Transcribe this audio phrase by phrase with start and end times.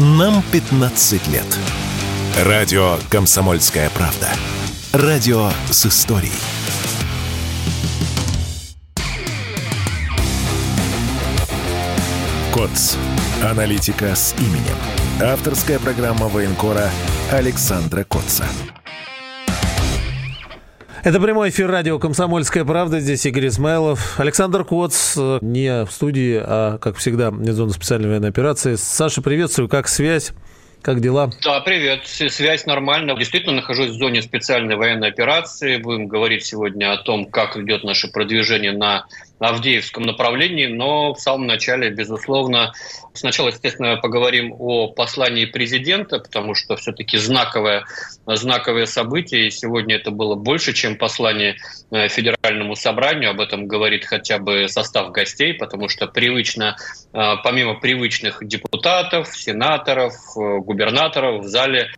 [0.00, 1.58] Нам 15 лет.
[2.44, 4.28] Радио «Комсомольская правда».
[4.92, 6.30] Радио с историей.
[12.54, 12.96] КОЦ.
[13.42, 14.76] Аналитика с именем.
[15.20, 16.88] Авторская программа военкора
[17.32, 18.46] Александра Котца.
[21.08, 23.00] Это прямой эфир радио «Комсомольская правда».
[23.00, 24.20] Здесь Игорь Измайлов.
[24.20, 28.74] Александр Коц не в студии, а, как всегда, не зона специальной военной операции.
[28.74, 29.70] Саша, приветствую.
[29.70, 30.32] Как связь?
[30.82, 31.30] Как дела?
[31.42, 32.00] Да, привет.
[32.04, 33.16] Связь нормальная.
[33.16, 35.78] Действительно нахожусь в зоне специальной военной операции.
[35.78, 39.06] Будем говорить сегодня о том, как идет наше продвижение на
[39.38, 42.72] Авдеевском направлении, но в самом начале, безусловно,
[43.14, 47.84] сначала, естественно, поговорим о послании президента, потому что все-таки знаковое,
[48.26, 51.56] знаковое событие, и сегодня это было больше, чем послание
[51.90, 56.76] э, Федеральному собранию, об этом говорит хотя бы состав гостей, потому что привычно,
[57.12, 61.90] э, помимо привычных депутатов, сенаторов, э, губернаторов в зале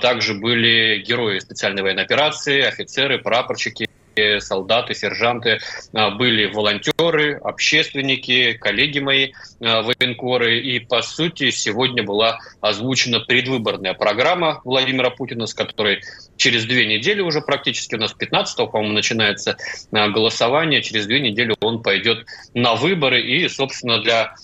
[0.00, 3.88] также были герои специальной военной операции, офицеры, прапорщики,
[4.40, 5.58] солдаты, сержанты,
[5.92, 10.60] а, были волонтеры, общественники, коллеги мои, а, военкоры.
[10.60, 16.02] И, по сути, сегодня была озвучена предвыборная программа Владимира Путина, с которой
[16.36, 19.56] через две недели уже практически, у нас 15 по-моему, начинается
[19.92, 23.20] а, голосование, через две недели он пойдет на выборы.
[23.22, 24.34] И, собственно, для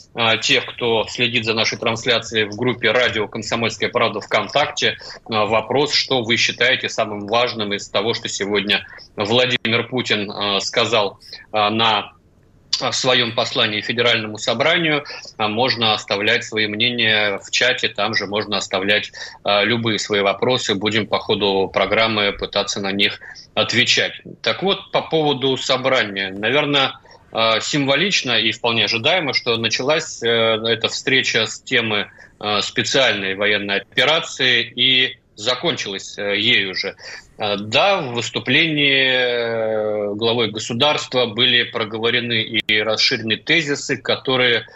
[0.43, 6.37] тех, кто следит за нашей трансляцией в группе «Радио Комсомольская правда» ВКонтакте, вопрос, что вы
[6.37, 11.19] считаете самым важным из того, что сегодня Владимир Путин э, сказал
[11.53, 12.13] э, на
[12.79, 15.05] в своем послании Федеральному собранию.
[15.37, 19.13] Можно оставлять свои мнения в чате, там же можно оставлять
[19.45, 20.75] э, любые свои вопросы.
[20.75, 23.21] Будем по ходу программы пытаться на них
[23.53, 24.23] отвечать.
[24.41, 26.31] Так вот, по поводу собрания.
[26.31, 26.95] Наверное,
[27.61, 32.11] символично и вполне ожидаемо, что началась эта встреча с темы
[32.63, 36.97] специальной военной операции и закончилась ею же.
[37.41, 44.67] А, да, в выступлении э, главой государства были проговорены и расширены тезисы, которые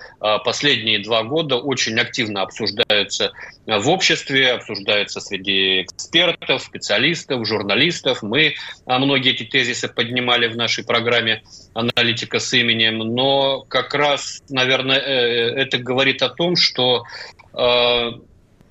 [0.44, 3.32] последние два года очень активно обсуждаются
[3.66, 8.22] в обществе, обсуждаются среди экспертов, специалистов, журналистов.
[8.22, 8.54] Мы
[8.86, 11.42] многие эти тезисы поднимали в нашей программе
[11.74, 17.04] «Аналитика с именем», но как раз, наверное, э, это говорит о том, что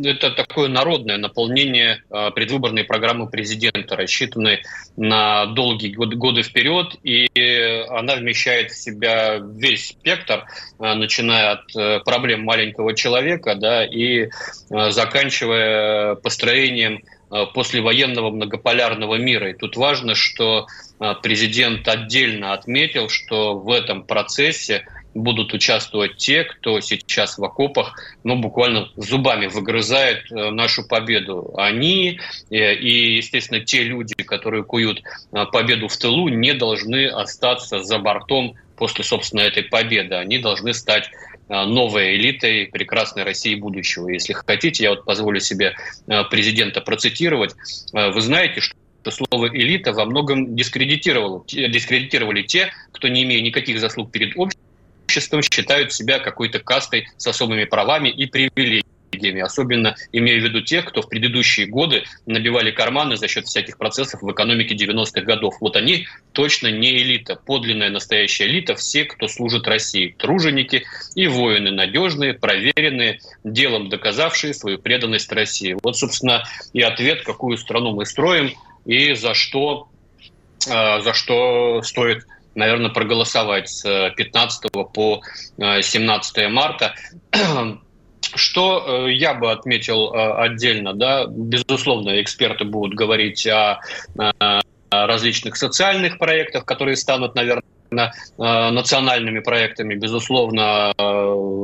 [0.02, 4.64] это такое народное наполнение а, предвыборной программы президента, рассчитанной
[4.98, 7.30] на долгие годы вперед, и
[7.90, 10.46] она вмещает в себя весь спектр,
[10.80, 14.30] а, начиная от э, проблем маленького человека да, и
[14.72, 17.04] а, заканчивая построением
[17.56, 19.50] послевоенного многополярного мира.
[19.50, 20.68] И тут важно, что
[21.24, 28.36] президент отдельно отметил, что в этом процессе будут участвовать те, кто сейчас в окопах, ну,
[28.36, 31.54] буквально зубами выгрызает э, нашу победу.
[31.58, 32.20] Они
[32.50, 38.00] э, и, естественно, те люди, которые куют э, победу в тылу, не должны остаться за
[38.00, 40.16] бортом после, собственно, этой победы.
[40.16, 41.10] Они должны стать
[41.50, 44.08] новой элитой прекрасной России будущего.
[44.08, 45.76] Если хотите, я вот позволю себе
[46.32, 47.54] президента процитировать.
[47.92, 54.12] Вы знаете, что слово «элита» во многом дискредитировало, дискредитировали те, кто, не имея никаких заслуг
[54.12, 54.64] перед обществом,
[55.04, 60.86] обществом считают себя какой-то кастой с особыми правами и привилегиями, особенно имея в виду тех,
[60.86, 65.56] кто в предыдущие годы набивали карманы за счет всяких процессов в экономике 90-х годов.
[65.62, 70.84] Вот они точно не элита, подлинная настоящая элита, все, кто служит России, труженики
[71.16, 75.78] и воины, надежные, проверенные, делом доказавшие свою преданность России.
[75.84, 76.44] Вот, собственно,
[76.74, 78.52] и ответ, какую страну мы строим
[78.86, 79.90] и за что,
[80.68, 82.26] э, за что стоит
[82.56, 85.22] наверное, проголосовать с 15 э, по
[85.58, 86.96] 17 э, марта.
[88.36, 93.80] Что э, я бы отметил отдельно, да, безусловно, эксперты будут говорить о
[94.90, 97.64] различных социальных проектах, которые станут, наверное,
[98.38, 100.94] национальными проектами, безусловно,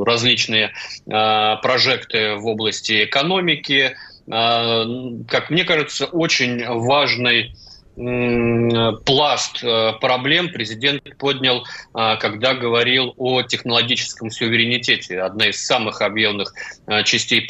[0.04, 0.74] различные
[1.06, 3.96] прожекты в области экономики.
[4.28, 7.54] Как мне кажется, очень важной
[8.00, 15.20] пласт э, проблем президент поднял, э, когда говорил о технологическом суверенитете.
[15.20, 16.54] Одна из самых объемных
[16.88, 17.46] э, частей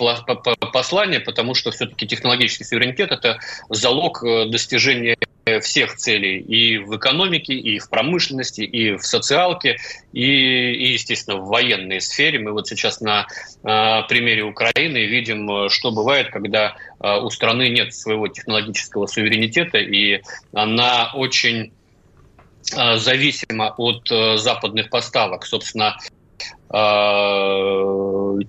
[0.74, 5.18] послания, потому что все-таки технологический суверенитет– это залог достижения
[5.62, 9.78] всех целей и в экономике, и в промышленности, и в социалке,
[10.14, 12.40] и, и естественно, в военной сфере.
[12.40, 13.28] Мы вот сейчас на
[13.64, 20.22] э, примере Украины видим, что бывает, когда у страны нет своего технологического суверенитета, и
[20.54, 21.72] она очень
[22.76, 25.46] э, зависима от э, западных поставок.
[25.46, 25.98] Собственно,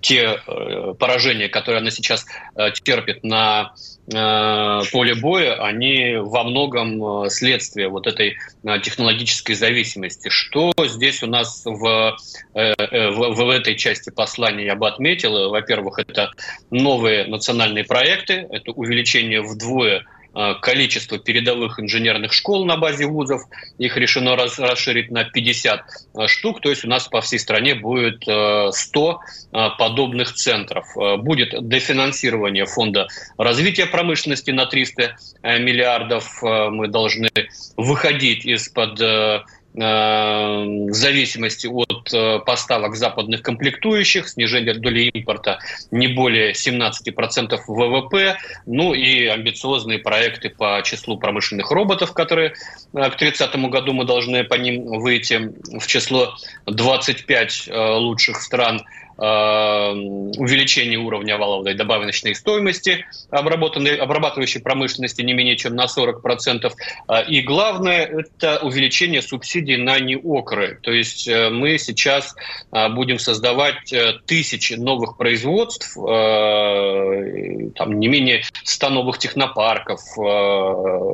[0.00, 3.72] те э, поражения, которые она сейчас э, терпит на
[4.12, 10.28] э, поле боя, они во многом э, следствие вот этой э, технологической зависимости.
[10.28, 12.17] Что здесь у нас в,
[12.55, 15.50] э, э, в, в этой части послания я бы отметил?
[15.50, 16.31] Во-первых, это
[16.70, 23.43] новые национальные проекты, это увеличение вдвое Э, количество передовых инженерных школ на базе вузов.
[23.79, 28.23] Их решено расширить на 50 э, штук, то есть у нас по всей стране будет
[28.23, 29.21] 100
[29.53, 30.87] э, подобных центров.
[31.19, 36.43] Будет дефинансирование фонда развития промышленности на 300 миллиардов.
[36.43, 37.31] Мы должны
[37.76, 39.41] выходить из-под Э,
[39.72, 48.37] в зависимости от э, поставок западных комплектующих, снижение доли импорта не более 17% ВВП,
[48.67, 52.55] ну и амбициозные проекты по числу промышленных роботов, которые
[52.94, 56.34] э, к 30 году мы должны по ним выйти в число
[56.66, 65.75] 25 лучших стран Э, увеличение уровня валовой добавочной стоимости обработанной, обрабатывающей промышленности не менее чем
[65.75, 66.72] на 40%.
[67.08, 68.06] Э, и главное–
[68.40, 70.78] это увеличение субсидий на неокры.
[70.82, 72.34] То есть э, мы сейчас
[72.70, 73.93] будем создавать
[74.26, 80.00] тысячи новых производств, там не менее 100 новых технопарков,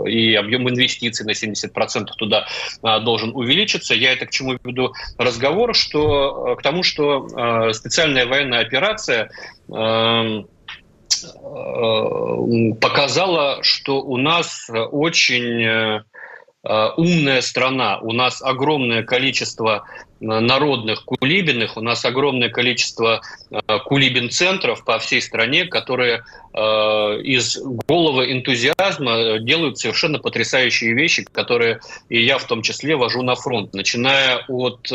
[0.06, 2.46] и объем инвестиций на 70% туда
[2.82, 3.94] должен увеличиться.
[3.94, 7.26] Я это к чему веду разговор, что к тому, что
[7.72, 9.30] специалисты специальная военная операция
[9.72, 10.46] эм,
[11.24, 16.02] э, показала, что у нас очень э,
[16.98, 19.86] умная страна, у нас огромное количество
[20.20, 26.22] народных кулибиных, у нас огромное количество э, кулибин-центров по всей стране, которые
[26.56, 33.34] из головы энтузиазма делают совершенно потрясающие вещи, которые и я в том числе вожу на
[33.34, 34.90] фронт, начиная от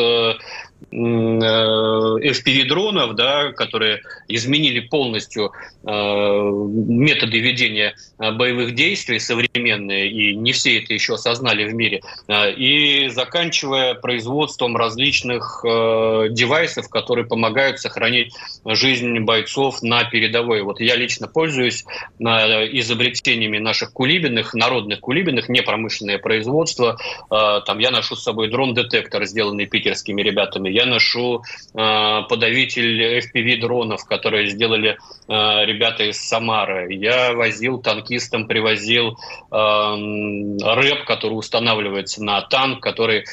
[0.89, 5.51] FPV-дронов, да, которые изменили полностью
[5.83, 12.01] э, методы ведения э, боевых действий современные, и не все это еще осознали в мире,
[12.27, 18.33] э, и заканчивая производством различных э, девайсов, которые помогают сохранить
[18.65, 20.63] жизнь бойцов на передовой.
[20.63, 26.97] Вот я лично пользуюсь э, изобретениями наших кулибиных, народных кулибиных, не промышленное производство.
[27.29, 31.43] Э, там я ношу с собой дрон-детектор, сделанный питерскими ребятами я ношу
[31.73, 36.93] э, подавитель FPV-дронов, которые сделали ребята из Самары.
[36.93, 39.17] Я возил танкистам, привозил
[39.51, 43.25] э, рэп, который устанавливается на танк, который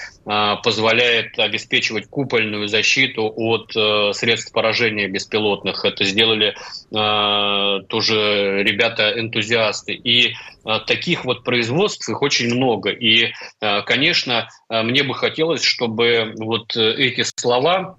[0.62, 5.86] позволяет обеспечивать купольную защиту от э, средств поражения беспилотных.
[5.86, 9.94] Это сделали э, тоже ребята-энтузиасты.
[9.94, 10.32] И э,
[10.86, 12.90] таких вот производств их очень много.
[12.90, 17.96] И, э, конечно, э, мне бы хотелось, чтобы вот эти слова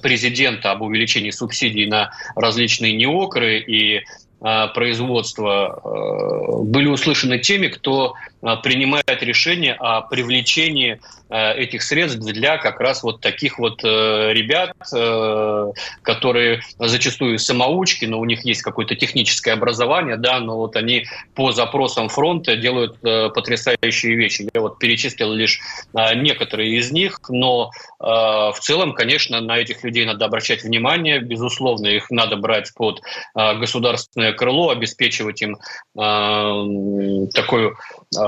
[0.00, 4.04] президента об увеличении субсидий на различные неокры и
[4.40, 11.00] производства э, были услышаны теми, кто принимает решение о привлечении
[11.30, 18.06] а, этих средств для как раз вот таких вот э, ребят, э, которые зачастую самоучки,
[18.06, 23.00] но у них есть какое-то техническое образование, да, но вот они по запросам фронта делают
[23.00, 24.48] потрясающие вещи.
[24.54, 25.60] Я вот перечислил лишь
[25.92, 32.10] некоторые из них, но в целом, конечно, на этих людей надо обращать внимание, безусловно, их
[32.10, 33.00] надо брать под
[33.34, 35.56] государственное крыло, обеспечивать им
[35.98, 36.00] э,
[38.16, 38.27] э,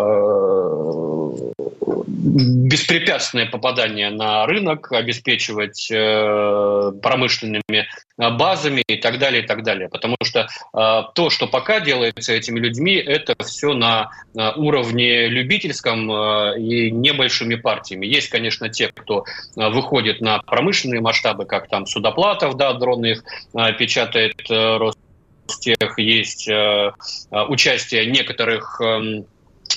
[2.70, 9.88] беспрепятственное попадание на рынок, обеспечивать э, промышленными базами и так далее, и так далее.
[9.88, 14.10] Потому что э, то, что пока делается этими людьми, это все на,
[14.56, 18.06] уровне любительском э, и небольшими партиями.
[18.06, 19.24] Есть, конечно, те, кто
[19.56, 24.78] э, выходит на промышленные масштабы, как там Судоплатов, да, дроны их э, печатает э,
[25.58, 29.26] тех есть э, э, участие некоторых эм,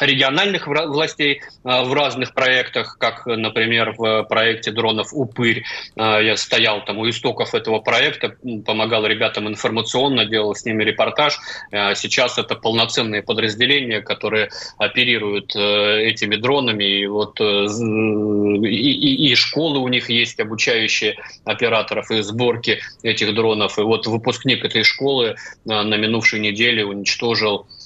[0.02, 5.64] региональных властей э, в разных проектах, как, например, в проекте дронов «Упырь».
[5.96, 8.36] Я стоял там у истоков этого проекта,
[8.66, 11.40] помогал ребятам информационно, делал с ними репортаж.
[11.72, 16.84] Сейчас это полноценные подразделения, которые оперируют этими дронами.
[16.84, 23.78] И, вот, и, и, и школы у них есть, обучающие операторов и сборки этих дронов.
[23.78, 25.36] И вот выпускник этой школы
[25.66, 27.83] на минувшей неделе уничтожил Э,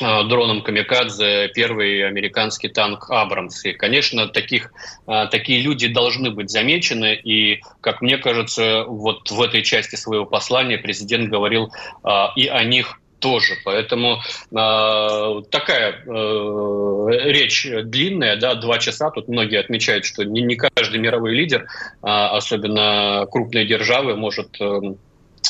[0.00, 3.64] дроном «Камикадзе» первый американский танк «Абрамс».
[3.64, 4.72] И, конечно, таких,
[5.06, 7.14] э, такие люди должны быть замечены.
[7.14, 11.72] И, как мне кажется, вот в этой части своего послания президент говорил
[12.04, 13.54] э, и о них тоже.
[13.64, 14.18] Поэтому
[14.50, 19.10] э, такая э, речь длинная, да, два часа.
[19.10, 21.66] Тут многие отмечают, что не, не каждый мировой лидер, э,
[22.02, 24.80] особенно крупные державы, может э,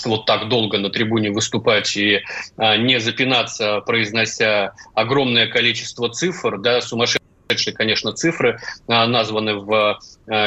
[0.06, 2.22] вот так долго на трибуне выступать и
[2.56, 9.98] не запинаться, произнося огромное количество цифр, да, сумасшедшие, конечно, цифры названы в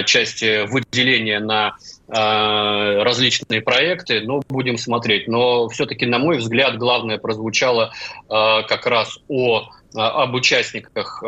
[0.05, 1.75] части выделения на
[2.07, 5.27] различные проекты, но будем смотреть.
[5.27, 7.93] Но все-таки, на мой взгляд, главное прозвучало
[8.27, 11.19] как раз о об участниках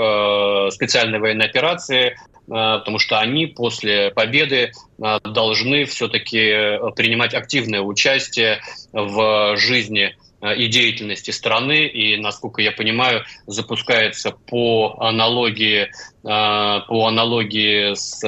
[0.72, 8.62] специальной военной операции, потому что они после победы должны все-таки принимать активное участие
[8.94, 10.16] в жизни
[10.56, 15.89] и деятельности страны, и, насколько я понимаю, запускается по аналогии,
[16.22, 18.22] по аналогии с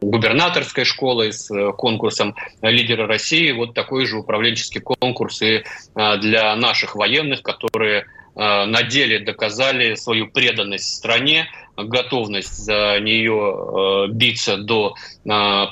[0.00, 5.62] губернаторской школой, с конкурсом лидера России, вот такой же управленческий конкурс и
[5.94, 14.94] для наших военных, которые на деле доказали свою преданность стране, готовность за нее биться до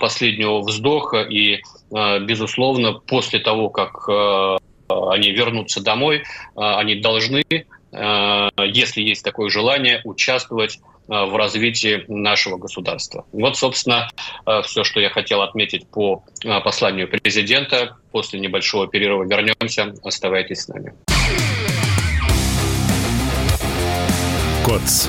[0.00, 4.08] последнего вздоха и, безусловно, после того, как
[4.88, 6.24] они вернутся домой,
[6.56, 7.44] они должны,
[7.92, 13.24] если есть такое желание, участвовать в развитии нашего государства.
[13.32, 14.08] Вот, собственно,
[14.64, 16.22] все, что я хотел отметить по
[16.64, 17.96] посланию президента.
[18.12, 19.92] После небольшого перерыва вернемся.
[20.04, 20.94] Оставайтесь с нами.
[24.64, 25.08] КОЦ.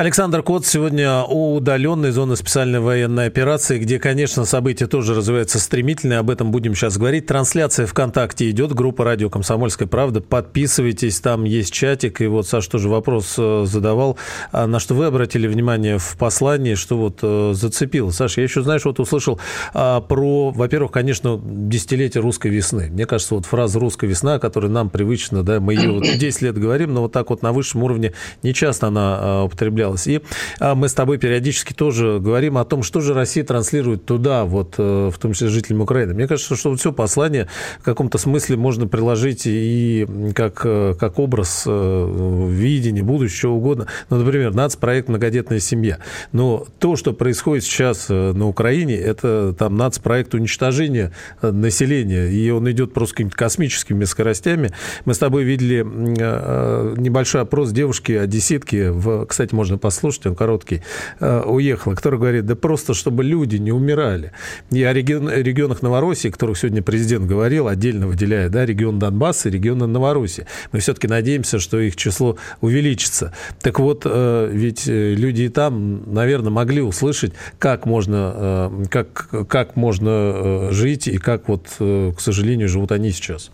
[0.00, 6.18] Александр Кот сегодня у удаленной зоны специальной военной операции, где, конечно, события тоже развиваются стремительно.
[6.20, 7.26] Об этом будем сейчас говорить.
[7.26, 10.22] Трансляция ВКонтакте идет, группа «Радио Комсомольская правда».
[10.22, 12.22] Подписывайтесь, там есть чатик.
[12.22, 14.16] И вот Саш тоже вопрос э, задавал,
[14.52, 18.08] а на что вы обратили внимание в послании, что вот э, зацепило.
[18.08, 19.38] Саша, я еще, знаешь, вот услышал
[19.74, 22.88] а, про, во-первых, конечно, десятилетие русской весны.
[22.90, 26.56] Мне кажется, вот фраза «русская весна», которая нам привычна, да, мы ее вот 10 лет
[26.56, 30.06] говорим, но вот так вот на высшем уровне не часто она а, употреблялась состоялась.
[30.06, 30.20] И
[30.58, 34.74] а, мы с тобой периодически тоже говорим о том, что же Россия транслирует туда, вот,
[34.78, 36.14] э, в том числе жителям Украины.
[36.14, 37.48] Мне кажется, что вот все послание
[37.80, 43.86] в каком-то смысле можно приложить и как, э, как образ э, видения, будущего, угодно.
[44.08, 45.98] Ну, например, нацпроект «Многодетная семья».
[46.32, 52.92] Но то, что происходит сейчас на Украине, это там нацпроект уничтожения населения, и он идет
[52.92, 54.72] просто какими-то космическими скоростями.
[55.04, 60.82] Мы с тобой видели небольшой опрос девушки, одесситки, в, кстати, можно послушать, он короткий,
[61.20, 64.32] э, уехала, который говорит, да просто, чтобы люди не умирали.
[64.70, 69.48] И о регион, регионах Новороссии, о которых сегодня президент говорил, отдельно выделяя, да, регион Донбасса
[69.48, 70.46] и регионы Новороссии.
[70.72, 73.34] Мы все-таки надеемся, что их число увеличится.
[73.60, 79.76] Так вот, э, ведь э, люди и там, наверное, могли услышать, как можно, как, как
[79.76, 83.50] можно жить и как вот, к сожалению, живут они сейчас.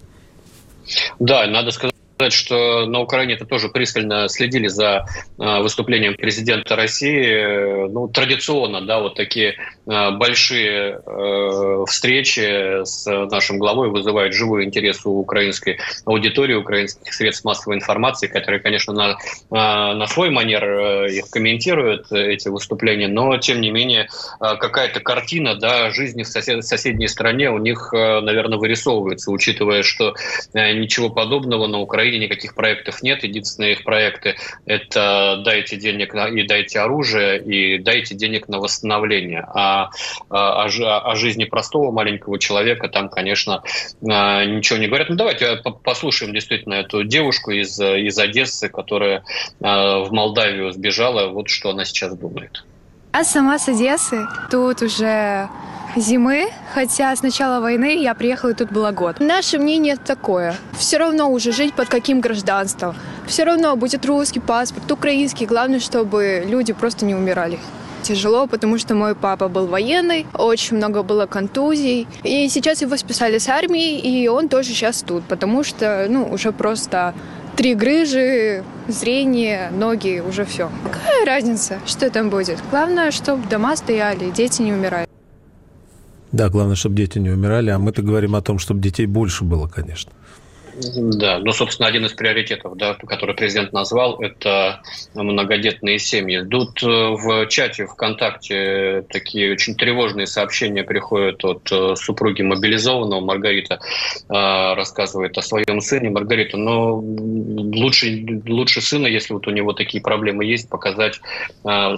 [1.18, 5.04] Да, надо сказать сказать, что на Украине это тоже пристально следили за
[5.38, 7.88] а, выступлением президента России.
[7.88, 9.56] Ну, традиционно, да, вот такие
[9.86, 17.44] а, большие э, встречи с нашим главой вызывают живой интерес у украинской аудитории, украинских средств
[17.44, 19.18] массовой информации, которые, конечно, на,
[19.50, 24.08] а, на свой манер э, их комментируют, эти выступления, но, тем не менее,
[24.40, 30.14] какая-то картина да, жизни в сосед, соседней стране у них, э, наверное, вырисовывается, учитывая, что
[30.54, 33.24] ничего подобного на Украине Украине никаких проектов нет.
[33.24, 34.36] Единственные их проекты–
[34.66, 39.44] это дайте денег на, и дайте оружие, и дайте денег на восстановление.
[39.52, 39.90] А,
[40.30, 43.64] а, о, о жизни простого маленького человека там, конечно,
[44.08, 45.08] а, ничего не говорят.
[45.08, 49.24] Ну, давайте послушаем действительно эту девушку из, из Одессы, которая
[49.60, 51.28] а, в Молдавию сбежала.
[51.30, 52.64] Вот что она сейчас думает.
[53.14, 54.24] Я сама с Одессы.
[54.48, 55.48] Тут уже
[55.96, 59.20] зимы, хотя с начала войны я приехала, и тут было год.
[59.20, 60.54] Наше мнение такое.
[60.78, 62.94] Все равно уже жить под каким гражданством.
[63.26, 65.46] Все равно будет русский паспорт, украинский.
[65.46, 67.58] Главное, чтобы люди просто не умирали
[68.02, 72.06] тяжело, потому что мой папа был военный, очень много было контузий.
[72.22, 76.52] И сейчас его списали с армии, и он тоже сейчас тут, потому что, ну, уже
[76.52, 77.14] просто
[77.56, 80.70] три грыжи, зрение, ноги, уже все.
[80.84, 82.58] Какая разница, что там будет?
[82.70, 85.08] Главное, чтобы дома стояли, дети не умирали.
[86.32, 89.66] Да, главное, чтобы дети не умирали, а мы-то говорим о том, чтобы детей больше было,
[89.68, 90.12] конечно.
[90.78, 94.82] Да, ну, собственно, один из приоритетов, да, который президент назвал, это
[95.14, 96.44] многодетные семьи.
[96.50, 103.20] Тут э, в чате ВКонтакте такие очень тревожные сообщения приходят от э, супруги мобилизованного.
[103.20, 103.76] Маргарита
[104.28, 106.10] э, рассказывает о своем сыне.
[106.10, 111.20] Маргарита, но ну, лучше, лучше сына, если вот у него такие проблемы есть, показать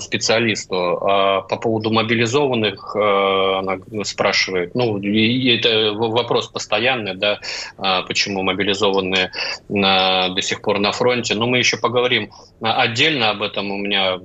[0.00, 0.76] специалисту.
[0.76, 7.40] А по поводу мобилизованных она спрашивает, ну, и это вопрос постоянный, да,
[8.06, 9.30] почему мобилизованные мобилизованные
[9.68, 11.34] до сих пор на фронте.
[11.34, 13.70] Но мы еще поговорим отдельно об этом.
[13.70, 14.18] У меня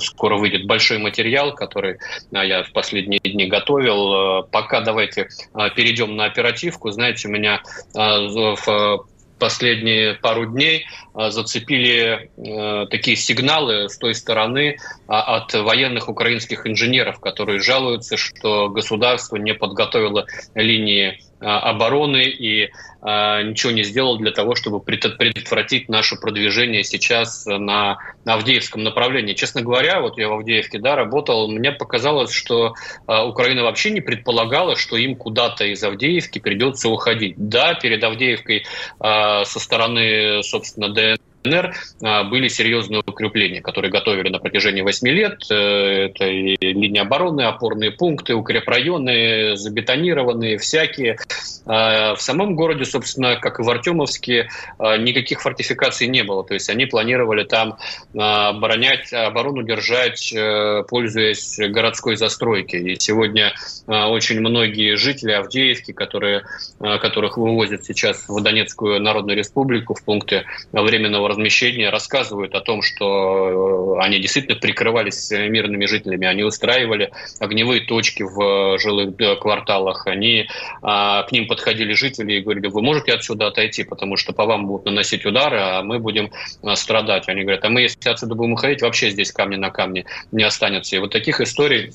[0.00, 1.98] скоро выйдет большой материал, который
[2.30, 4.44] я в последние дни готовил.
[4.50, 5.28] Пока давайте
[5.74, 6.90] перейдем на оперативку.
[6.90, 7.62] Знаете, у меня
[7.94, 9.06] в
[9.42, 12.30] последние пару дней а, зацепили
[12.90, 14.76] такие сигналы с той стороны
[15.08, 22.70] а, от военных украинских инженеров, которые жалуются, что государство не подготовило линии а, обороны и
[23.00, 29.34] а, ничего не сделал для того, чтобы предотвратить наше продвижение сейчас на, на Авдеевском направлении.
[29.34, 32.74] Честно говоря, вот я в Авдеевке да, работал, мне показалось, что
[33.06, 37.34] а, Украина вообще не предполагала, что им куда-то из Авдеевки придется уходить.
[37.36, 38.64] Да, перед Авдеевкой
[39.00, 45.42] со стороны, собственно, ДНР ДНР а, были серьезные укрепления, которые готовили на протяжении 8 лет.
[45.50, 51.18] Э, это и линия обороны, опорные пункты, укрепрайоны, забетонированные, всякие.
[51.66, 56.44] А, в самом городе, собственно, как и в Артемовске, а, никаких фортификаций не было.
[56.44, 57.76] То есть они планировали там
[58.14, 62.92] оборонять, оборону держать, э, пользуясь городской застройкой.
[62.92, 63.54] И сегодня
[63.86, 66.44] очень многие жители Авдеевки, которые,
[66.78, 73.98] которых вывозят сейчас в Донецкую Народную Республику в пункты временного размещения рассказывают о том, что
[73.98, 77.10] э, они действительно прикрывались мирными жителями, они устраивали
[77.40, 80.48] огневые точки в жилых э, кварталах, они
[80.82, 84.66] а, к ним подходили жители и говорили, вы можете отсюда отойти, потому что по вам
[84.66, 86.30] будут наносить удары, а мы будем
[86.74, 87.28] страдать.
[87.28, 90.96] Они говорят, а мы если отсюда будем уходить, вообще здесь камни на камне не останется.
[90.96, 91.92] И вот таких историй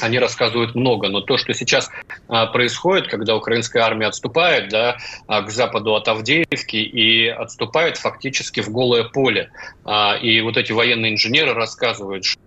[0.00, 1.90] они рассказывают много, но то, что сейчас
[2.28, 8.60] а, происходит, когда украинская армия отступает да, а, к западу от Авдеевки и отступает фактически
[8.60, 9.50] в голое поле,
[9.84, 12.38] а, и вот эти военные инженеры рассказывают, что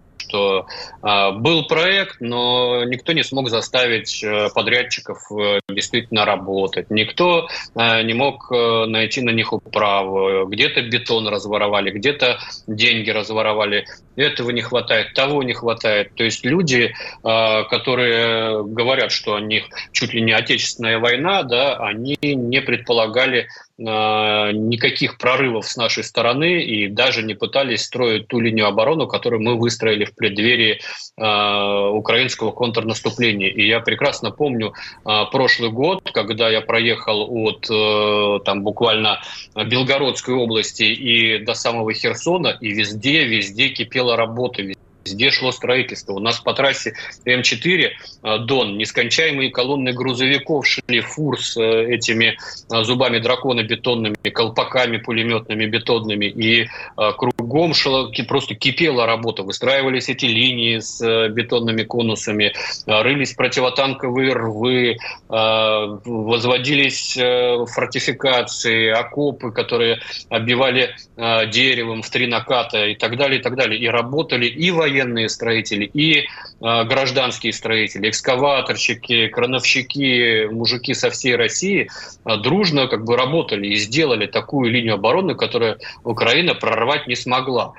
[1.01, 6.89] был проект, но никто не смог заставить э, подрядчиков э, действительно работать.
[6.89, 10.45] Никто э, не мог найти на них управу.
[10.45, 13.87] Где-то бетон разворовали, где-то деньги разворовали.
[14.21, 16.13] Этого не хватает, того не хватает.
[16.15, 21.77] То есть люди, э, которые говорят, что у них чуть ли не отечественная война, да,
[21.77, 23.47] они не предполагали
[23.83, 29.41] Э, никаких прорывов с нашей стороны и даже не пытались строить ту линию обороны, которую
[29.41, 30.81] мы выстроили в преддверии
[31.17, 33.49] э, украинского контрнаступления.
[33.49, 39.21] И я прекрасно помню э, прошлый год, когда я проехал от э, там буквально
[39.55, 44.63] Белгородской области и до самого Херсона, и везде, везде кипела работа,
[45.03, 46.13] Везде шло строительство.
[46.13, 46.93] У нас по трассе
[47.25, 47.89] М4
[48.23, 52.37] э, Дон нескончаемые колонны грузовиков шли фур с э, этими
[52.71, 56.25] э, зубами дракона бетонными, колпаками пулеметными бетонными.
[56.25, 56.67] И
[57.17, 59.43] кругом шла, просто кипела работа.
[59.43, 62.53] Выстраивались эти линии с бетонными конусами,
[62.85, 67.17] рылись противотанковые рвы, возводились
[67.73, 70.95] фортификации, окопы, которые оббивали
[71.51, 73.79] деревом в три наката и так далее, и так далее.
[73.79, 76.23] И работали и военные военные строители, и э,
[76.59, 81.89] гражданские строители, экскаваторщики, крановщики, мужики со всей России
[82.25, 87.73] э, дружно как бы работали и сделали такую линию обороны, которую Украина прорвать не смогла.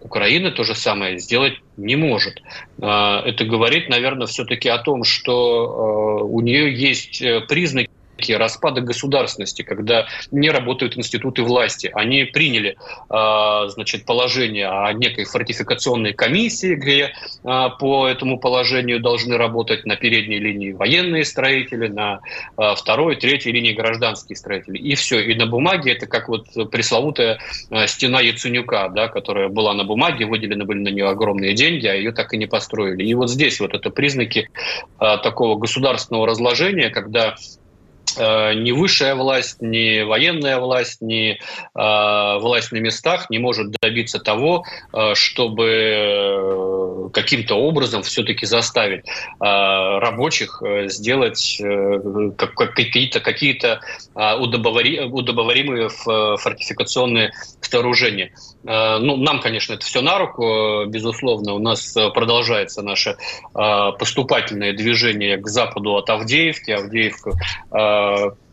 [0.00, 2.40] Украина то же самое сделать не может.
[2.78, 7.90] Это говорит, наверное, все-таки о том, что у нее есть признаки
[8.30, 11.90] распада государственности, когда не работают институты власти.
[11.92, 12.76] Они приняли
[13.08, 17.12] а, значит, положение о некой фортификационной комиссии, где
[17.44, 22.20] а, по этому положению должны работать на передней линии военные строители, на
[22.56, 24.78] а, второй, третьей линии гражданские строители.
[24.78, 25.20] И все.
[25.20, 27.38] И на бумаге это как вот пресловутая
[27.86, 32.12] стена Яценюка, да, которая была на бумаге, выделены были на нее огромные деньги, а ее
[32.12, 33.04] так и не построили.
[33.04, 34.48] И вот здесь вот это признаки
[34.98, 37.34] такого государственного разложения, когда
[38.16, 41.38] ни высшая власть, ни военная власть, ни э,
[41.74, 49.04] власть на местах не может добиться того, э, чтобы каким-то образом все-таки заставить
[49.40, 51.60] рабочих сделать
[52.36, 53.58] какие-то какие
[54.14, 58.32] удобоваримые фортификационные сооружения.
[58.64, 61.54] Ну, нам, конечно, это все на руку, безусловно.
[61.54, 63.16] У нас продолжается наше
[63.52, 66.70] поступательное движение к западу от Авдеевки.
[66.70, 67.32] Авдеевка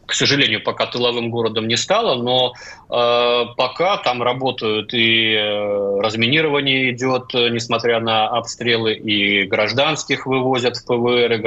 [0.10, 2.54] к сожалению, пока тыловым городом не стало, но
[2.90, 10.86] э, пока там работают и э, разминирование идет, несмотря на обстрелы, и гражданских вывозят в
[10.86, 11.38] ПВР, и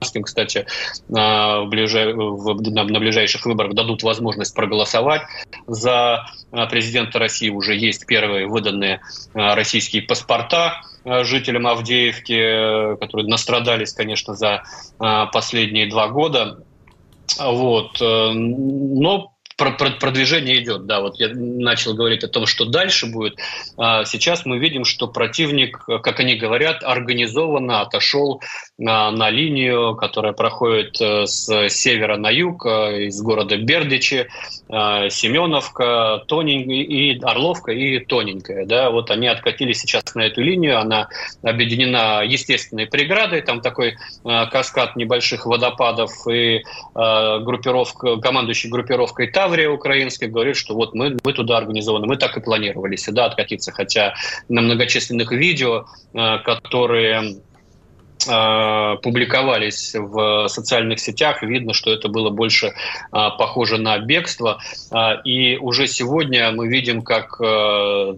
[0.00, 0.66] гражданским, кстати,
[1.08, 5.22] в ближай, в, на, на ближайших выборах дадут возможность проголосовать
[5.66, 7.50] за э, президента России.
[7.50, 9.00] Уже есть первые выданные
[9.34, 14.62] э, российские паспорта э, жителям Авдеевки, которые настрадались, конечно, за
[14.98, 16.64] последние два года.
[17.38, 18.00] Вот.
[18.00, 20.86] Но продвижение идет.
[20.86, 23.38] Да, вот я начал говорить о том, что дальше будет.
[23.76, 28.40] А сейчас мы видим, что противник, как они говорят, организованно отошел
[28.78, 34.28] на, на линию, которая проходит э, с севера на юг, э, из города Бердичи,
[34.68, 38.64] э, Семеновка, Тоненькая и Орловка и Тоненькая.
[38.66, 41.08] Да, вот они откатились сейчас на эту линию, она
[41.42, 46.62] объединена естественной преградой, там такой каскад небольших водопадов и
[46.94, 52.40] группировка, командующий группировкой Таврия украинской говорит, что вот мы, мы туда организованы, мы так и
[52.40, 54.14] планировали сюда откатиться, хотя
[54.48, 57.40] на многочисленных видео, которые
[58.28, 62.72] Э, публиковались в социальных сетях, видно, что это было больше э,
[63.12, 64.60] похоже на бегство.
[64.90, 67.38] Э, и уже сегодня мы видим, как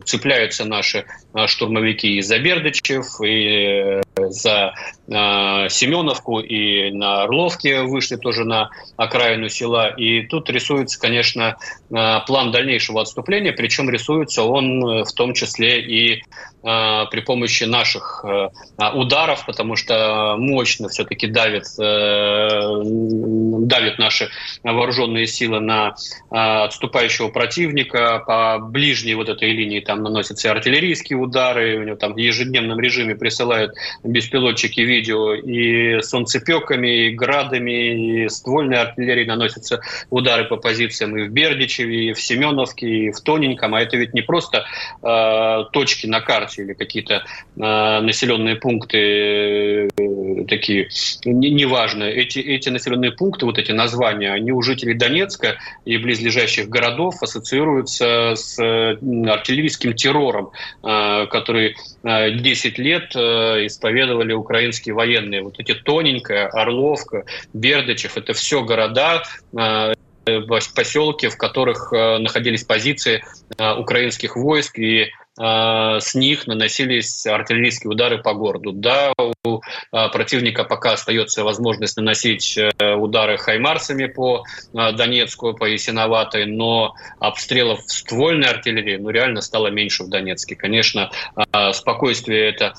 [0.05, 1.05] цепляются наши
[1.47, 4.75] штурмовики и за Бердычев, и за
[5.09, 9.88] Семеновку, и на Орловке вышли тоже на окраину села.
[9.88, 11.57] И тут рисуется, конечно,
[11.88, 16.22] план дальнейшего отступления, причем рисуется он в том числе и
[16.62, 18.25] при помощи наших
[18.94, 22.83] ударов, потому что мощно все-таки давит, э,
[23.66, 24.29] давит наши
[24.62, 28.22] вооруженные силы на э, отступающего противника.
[28.27, 33.14] По ближней вот этой линии там наносятся артиллерийские удары, у него там в ежедневном режиме
[33.14, 33.72] присылают
[34.05, 41.31] беспилотчики видео и солнцепеками, и градами, и ствольной артиллерии наносятся удары по позициям и в
[41.31, 43.75] Бердичеве, и в Семеновке, и в Тоненьком.
[43.75, 44.65] А это ведь не просто
[45.03, 47.25] э, точки на карте или какие-то
[47.57, 50.88] э, населенные пункты Э, такие
[51.25, 52.15] неважные.
[52.15, 58.35] Эти, эти населенные пункты, вот эти названия, они у жителей Донецка и близлежащих городов ассоциируются
[58.35, 60.51] с артиллерийским террором,
[60.83, 63.15] э, который 10 э, лет
[63.92, 65.42] исповедовали украинские военные.
[65.42, 69.22] Вот эти Тоненькая, Орловка, Бердычев, это все города,
[70.74, 73.24] поселки, в которых находились позиции
[73.59, 78.72] украинских войск, и а, с них наносились артиллерийские удары по городу.
[78.72, 79.12] Да,
[79.44, 86.94] у а, противника пока остается возможность наносить э, удары хаймарсами по Донецку, по Ясиноватой, но
[87.18, 90.55] обстрелов ствольной артиллерии ну, реально стало меньше в Донецке.
[90.55, 91.11] Конечно,
[91.72, 92.74] спокойствие это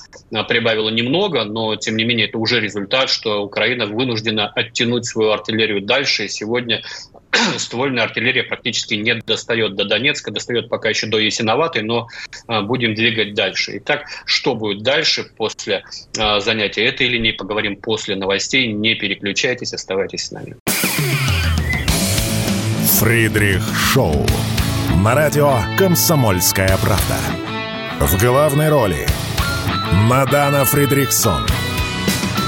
[0.48, 5.82] прибавило немного, но тем не менее это уже результат, что Украина вынуждена оттянуть свою артиллерию
[5.82, 6.24] дальше.
[6.24, 6.82] И сегодня
[7.58, 12.08] ствольная артиллерия практически не достает до Донецка, достает пока еще до Ясиноватой, но
[12.46, 13.78] а, будем двигать дальше.
[13.78, 15.84] Итак, что будет дальше после
[16.18, 18.72] а, занятия этой линии, поговорим после новостей.
[18.72, 20.56] Не переключайтесь, оставайтесь с нами.
[23.00, 24.26] Фридрих Шоу.
[25.02, 27.16] На радио «Комсомольская правда».
[28.00, 29.06] В главной роли
[29.92, 31.46] Мадана Фридрихсон.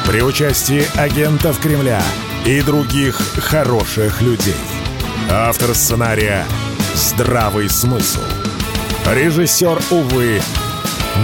[0.07, 2.03] При участии агентов Кремля
[2.44, 4.76] и других хороших людей.
[5.31, 6.44] Автор сценария
[6.94, 8.20] «Здравый смысл».
[9.07, 10.40] Режиссер, увы,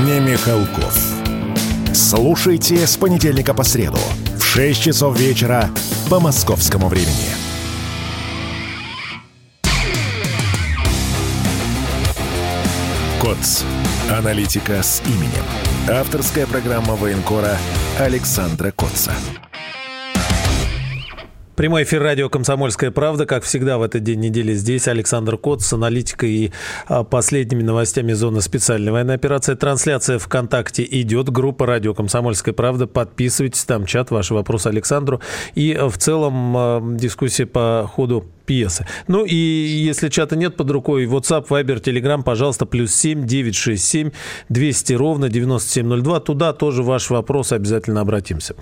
[0.05, 0.97] не Михалков.
[1.95, 3.99] Слушайте с понедельника по среду
[4.37, 5.71] в 6 часов вечера
[6.11, 7.31] по московскому времени.
[13.21, 13.65] КОЦ.
[14.11, 15.45] Аналитика с именем.
[15.89, 17.57] Авторская программа военкора
[17.99, 19.13] Александра Котца.
[21.55, 23.27] Прямой эфир радио «Комсомольская правда».
[23.27, 26.53] Как всегда в этот день недели здесь Александр Кот с аналитикой и
[26.87, 29.55] а, последними новостями зоны специальной военной операции.
[29.55, 31.29] Трансляция ВКонтакте идет.
[31.29, 32.87] Группа радио «Комсомольская правда».
[32.87, 33.65] Подписывайтесь.
[33.65, 34.11] Там чат.
[34.11, 35.21] Ваши вопросы Александру.
[35.55, 38.87] И в целом а, дискуссия по ходу пьесы.
[39.09, 44.11] Ну и если чата нет под рукой, WhatsApp, Viber, Telegram, пожалуйста, плюс 7 967
[44.49, 46.21] 200 ровно 9702.
[46.21, 48.55] Туда тоже ваш вопрос обязательно обратимся.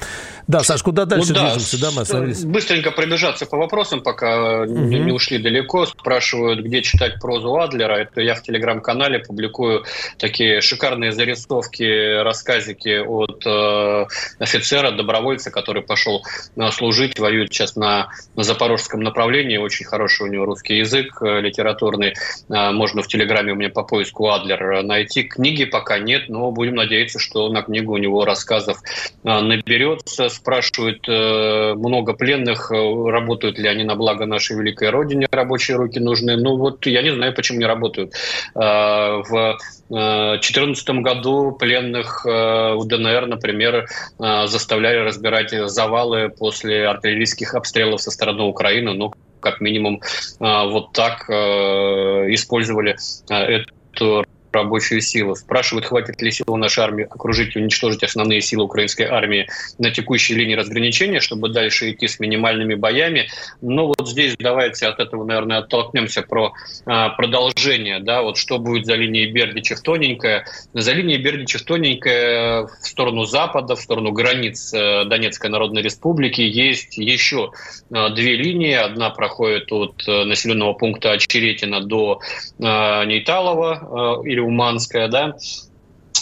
[0.47, 1.81] Да, Саш, куда дальше ну, да, движемся?
[1.81, 2.45] Да, мы остановились.
[2.45, 4.73] Быстренько пробежаться по вопросам, пока угу.
[4.73, 5.87] не, не ушли далеко.
[5.87, 7.95] Спрашивают, где читать прозу Адлера.
[7.95, 9.85] Это я в Телеграм-канале публикую
[10.19, 14.07] такие шикарные зарисовки, рассказики от э,
[14.39, 16.25] офицера, добровольца, который пошел
[16.57, 21.41] э, служить, воюет сейчас на, на запорожском направлении очень хороший у него русский язык э,
[21.41, 22.15] литературный.
[22.49, 25.23] Э, можно в Телеграме у меня по поиску Адлер найти.
[25.23, 28.79] Книги пока нет, но будем надеяться, что на книгу у него рассказов
[29.23, 30.29] э, наберется.
[30.29, 36.37] Спрашивают много пленных, работают ли они на благо нашей великой Родине, рабочие руки нужны.
[36.37, 38.13] Ну вот я не знаю, почему не работают.
[38.55, 43.87] В 2014 году пленных в ДНР, например,
[44.19, 48.95] заставляли разбирать завалы после артиллерийских обстрелов со стороны Украины.
[48.95, 50.01] Ну, как минимум
[50.39, 52.97] а, вот так а, использовали
[53.29, 55.35] а, эту рабочую силу.
[55.35, 59.91] Спрашивают, хватит ли сил у нашей армии окружить и уничтожить основные силы украинской армии на
[59.91, 63.29] текущей линии разграничения, чтобы дальше идти с минимальными боями.
[63.61, 66.53] Но вот здесь давайте от этого, наверное, оттолкнемся про
[66.87, 68.01] а, продолжение.
[68.01, 70.47] Да, вот что будет за линией Бердичев тоненькая.
[70.73, 76.99] За линией Бердичев тоненькая в сторону запада, в сторону границ э, Донецкой Народной Республики есть
[76.99, 77.53] еще
[77.93, 78.75] а, две линии.
[78.75, 82.21] Одна проходит от э, населенного пункта Очеретина до
[82.63, 85.37] а, Нейталова или Уманская, да,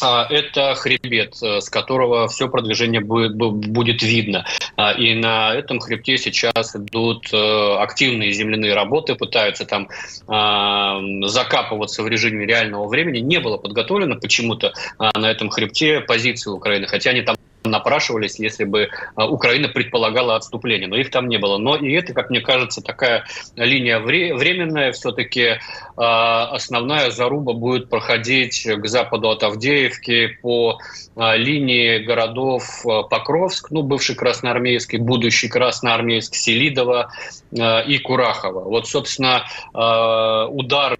[0.01, 4.47] а, это хребет, э, с которого все продвижение будет, будет видно.
[4.77, 9.89] А, и на этом хребте сейчас идут э, активные земляные работы, пытаются там
[10.29, 13.19] а, закапываться в режиме реального времени.
[13.19, 17.37] Не было подготовлено почему-то на этом хребте позиции Украины, хотя они там
[17.71, 21.59] напрашивались, если бы а, Украина предполагала отступление, но их там не было.
[21.59, 23.25] Но и это, как мне кажется, такая
[23.57, 24.93] линия временная.
[24.93, 25.59] Все-таки
[25.97, 30.79] а, основная заруба будет проходить к западу от Авдеевки по
[31.17, 37.13] а, линии городов Покровск, ну, бывший Красноармейский, будущий Красноармейск, Селидово
[37.51, 38.65] и Курахово.
[38.65, 40.98] Вот, собственно, удар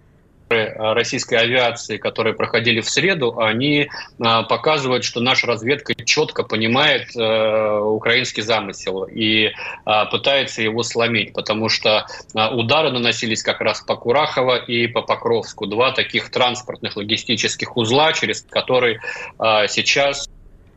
[0.75, 7.15] Э, российской авиации, которые проходили в среду, они э, показывают, что наша разведка четко понимает
[7.15, 9.51] э, украинский замысел и
[10.11, 15.65] пытается его сломить, потому что удары наносились как раз по Курахово и по Покровску.
[15.65, 19.01] Два таких транспортных логистических узла, через которые
[19.67, 20.27] сейчас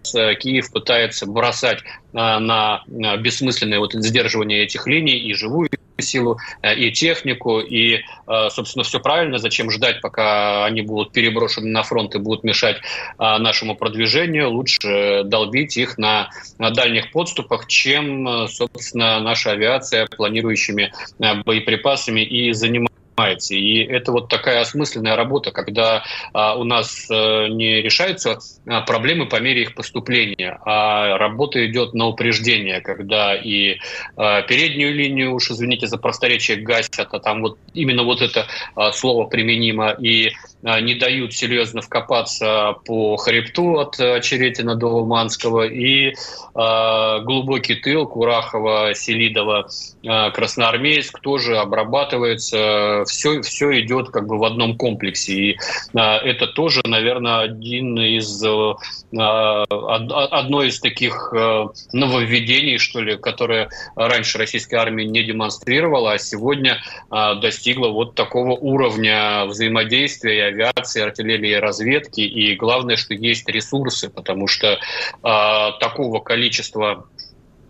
[0.05, 1.81] Киев пытается бросать
[2.13, 5.71] на бессмысленное вот сдерживание этих линий и живую
[6.03, 9.39] силу, э, и технику, и, э, собственно, все правильно.
[9.39, 14.51] Зачем ждать, пока они будут переброшены на фронт и будут мешать э, нашему продвижению?
[14.51, 22.92] Лучше долбить их на дальних подступах, чем, собственно, наша авиация планирующими боеприпасами и занимается
[23.23, 23.55] занимается.
[23.55, 29.27] И это вот такая осмысленная работа, когда а, у нас а, не решаются а, проблемы
[29.27, 33.79] по мере их поступления, а работа идет на упреждение, когда и
[34.17, 38.93] а, переднюю линию, уж извините за просторечие, гасят, а там вот именно вот это а,
[38.93, 46.15] слово применимо, и не дают серьезно вкопаться по хребту от Черетина до Уманского, и
[46.55, 49.69] а, глубокий тыл Курахова, Селидова,
[50.07, 55.33] а, Красноармейск тоже обрабатывается все, все идет как бы в одном комплексе.
[55.33, 55.59] И
[55.95, 63.71] а, это тоже, наверное, один из, а, одно из таких а, нововведений, что ли, которое
[63.97, 71.55] раньше российская армия не демонстрировала, а сегодня а, достигла вот такого уровня взаимодействия авиации, артиллерии,
[71.55, 72.21] разведки.
[72.21, 74.79] И главное, что есть ресурсы, потому что
[75.23, 77.07] а, такого количества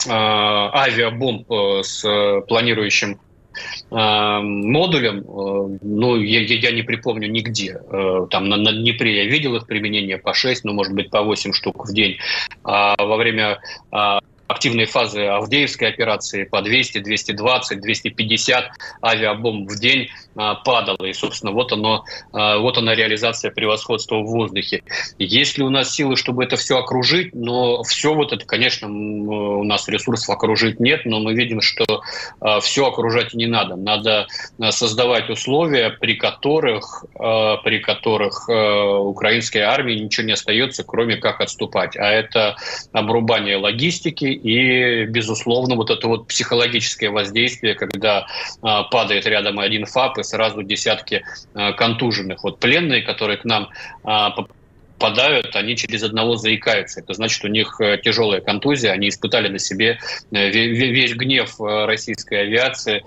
[0.09, 2.03] а, авиабомб э, с
[2.49, 3.18] планирующим
[3.90, 7.81] Э, модулем, э, ну, я, я не припомню нигде.
[7.90, 11.23] Э, там на, на Днепре я видел их применение по 6, ну, может быть, по
[11.23, 12.18] 8 штук в день.
[12.64, 13.61] А во время
[14.62, 18.64] активные фазы Авдеевской операции по 200, 220, 250
[19.05, 21.05] авиабомб в день а, падало.
[21.05, 24.85] И, собственно, вот, оно, а, вот она реализация превосходства в воздухе.
[25.18, 27.35] Есть ли у нас силы, чтобы это все окружить?
[27.35, 32.03] Но все вот это, конечно, у нас ресурсов окружить нет, но мы видим, что
[32.38, 33.75] а, все окружать не надо.
[33.75, 34.29] Надо
[34.70, 41.96] создавать условия, при которых, при которых украинской армии ничего не остается, кроме как отступать.
[41.96, 42.55] А это
[42.92, 44.52] обрубание логистики и,
[45.07, 48.27] безусловно, вот это вот психологическое воздействие, когда
[48.61, 51.23] падает рядом один ФАП, и сразу десятки
[51.55, 52.43] э, контуженных.
[52.43, 53.69] Вот пленные, которые к нам
[54.05, 57.01] а, попадают, они через одного заикаются.
[57.01, 59.99] Это значит, у них э, тяжелая контузия, они испытали на себе
[60.31, 63.03] э, весь гнев российской авиации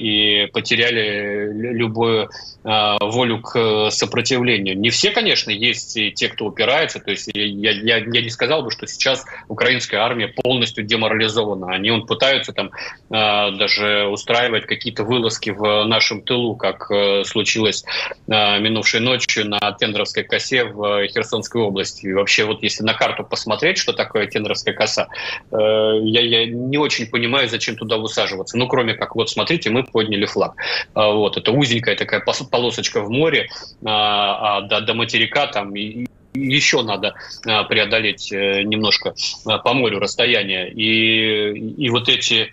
[0.00, 2.30] и потеряли любую
[2.64, 4.78] волю к сопротивлению.
[4.78, 7.00] Не все, конечно, есть те, кто упирается.
[7.00, 11.72] То есть я, я, я не сказал бы, что сейчас украинская армия полностью деморализована.
[11.72, 12.70] Они он пытаются там
[13.08, 16.90] даже устраивать какие-то вылазки в нашем тылу, как
[17.26, 17.84] случилось
[18.26, 22.06] минувшей ночью на Тендровской косе в Херсонской области.
[22.06, 25.08] И вообще, вот если на карту посмотреть, что такое Тендровская коса,
[25.50, 28.56] э, я, я не очень понимаю, зачем туда высаживаться.
[28.56, 30.54] Ну, кроме как, вот смотрите, мы подняли флаг.
[30.94, 33.48] А, вот, это узенькая такая полосочка в море,
[33.84, 37.14] а, а до, до материка там и, еще надо
[37.46, 40.70] а, преодолеть э, немножко по морю расстояние.
[40.70, 42.52] И, и вот эти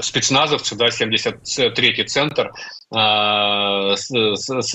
[0.00, 2.52] спецназовцы, да, 73-й центр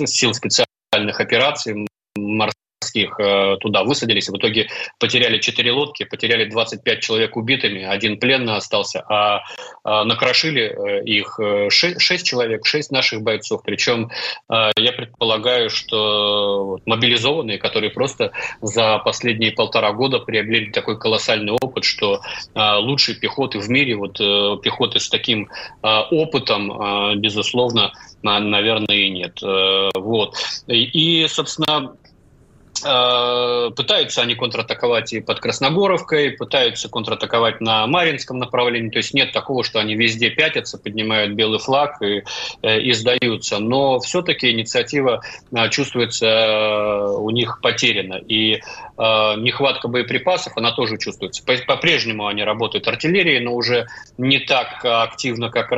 [0.08, 2.65] сил специальных операций, морских
[3.04, 9.04] туда высадились, и в итоге потеряли 4 лодки, потеряли 25 человек убитыми, один пленный остался,
[9.10, 9.42] а
[9.84, 13.62] накрошили их 6, 6 человек, 6 наших бойцов.
[13.64, 14.10] Причем
[14.50, 18.32] я предполагаю, что мобилизованные, которые просто
[18.62, 22.22] за последние полтора года приобрели такой колоссальный опыт, что
[22.56, 24.18] лучшей пехоты в мире, вот
[24.62, 25.50] пехоты с таким
[25.82, 27.92] опытом, безусловно,
[28.24, 29.42] наверное, и нет.
[29.44, 30.36] Э, вот.
[30.68, 32.05] И, собственно, э,
[32.82, 38.90] Пытаются они контратаковать и под Красногоровкой, пытаются контратаковать на Маринском направлении.
[38.90, 42.24] То есть нет такого, что они везде пятятся, поднимают белый флаг и,
[42.62, 43.60] э, и сдаются.
[43.60, 45.22] Но все-таки инициатива
[45.72, 48.16] чувствуется у них потеряна.
[48.16, 48.62] И
[48.98, 51.44] нехватка боеприпасов, она тоже чувствуется.
[51.68, 55.72] По-прежнему они работают артиллерией, но уже не так активно, как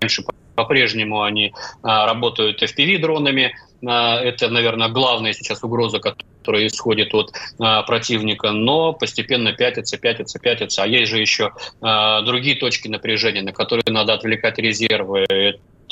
[0.00, 0.22] раньше
[0.58, 1.52] по-прежнему они
[1.84, 3.52] а, работают FPV-дронами.
[3.86, 10.40] А, это, наверное, главная сейчас угроза, которая исходит от а, противника, но постепенно пятится, пятится,
[10.40, 10.82] пятится.
[10.82, 11.52] А есть же еще
[12.26, 15.26] другие точки напряжения, на которые надо отвлекать резервы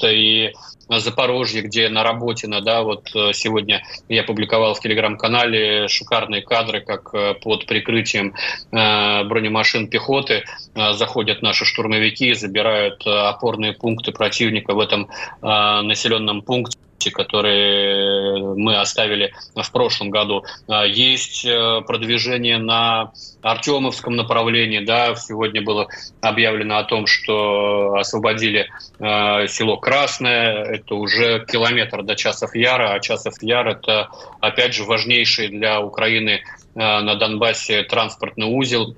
[0.05, 0.53] и
[0.89, 7.13] Запорожье, где на работе, да, вот э, сегодня я публиковал в телеграм-канале шикарные кадры, как
[7.13, 8.35] э, под прикрытием
[8.71, 15.09] э, бронемашин пехоты заходят наши штурмовики, забирают опорные пункты противника в этом
[15.41, 20.45] населенном пункте которые мы оставили в прошлом году.
[20.69, 24.81] А, есть э, продвижение на Артемовском направлении.
[24.81, 25.89] Да, сегодня было
[26.21, 30.65] объявлено о том, что освободили э, село Красное.
[30.65, 34.09] Это уже километр до Часов Яра, а Часов Яр– это,
[34.41, 36.41] опять же, важнейший для Украины э,
[36.75, 38.95] на Донбассе транспортный узел,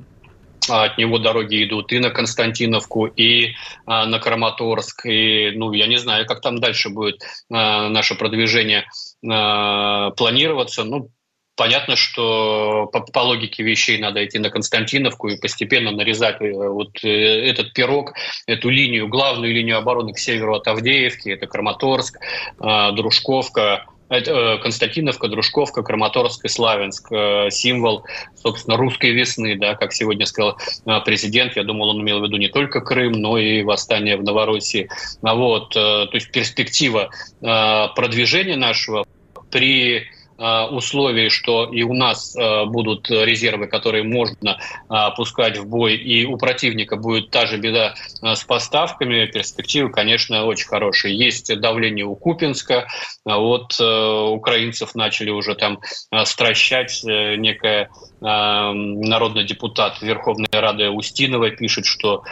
[0.68, 3.55] от него дороги идут и на Константиновку, и
[3.87, 5.07] а, на Краматорск.
[5.07, 8.87] И, ну, я не знаю, как там дальше будет а, наше продвижение
[9.29, 10.85] а, планироваться.
[10.85, 11.11] Ну,
[11.57, 17.03] Понятно, что по, по логике вещей надо идти на Константиновку и постепенно нарезать э, вот
[17.03, 18.12] э, этот пирог,
[18.47, 21.31] эту линию, главную линию обороны к северу от Авдеевки.
[21.31, 22.21] Это Краматорск,
[22.61, 27.12] Дружковка, Э, Константиновка, Дружковка, Краматорск и Славянск.
[27.12, 31.57] Э, символ, собственно, русской весны, да, как сегодня сказал э, президент.
[31.57, 34.88] Я думал, он имел в виду не только Крым, но и восстание в Новороссии.
[35.23, 39.05] А вот, то есть перспектива продвижения нашего
[39.51, 40.07] при
[40.38, 44.57] Э, условий, что и у нас э, будут резервы, которые можно
[44.88, 50.44] э, пускать в бой, и у противника будет та же беда с поставками, перспективы, конечно,
[50.44, 51.16] очень хорошие.
[51.16, 52.87] Есть давление у Купинска,
[53.24, 55.81] вот украинцев начали уже там
[56.24, 62.24] стращать некая народный депутат Верховной Рады Устинова пишет, что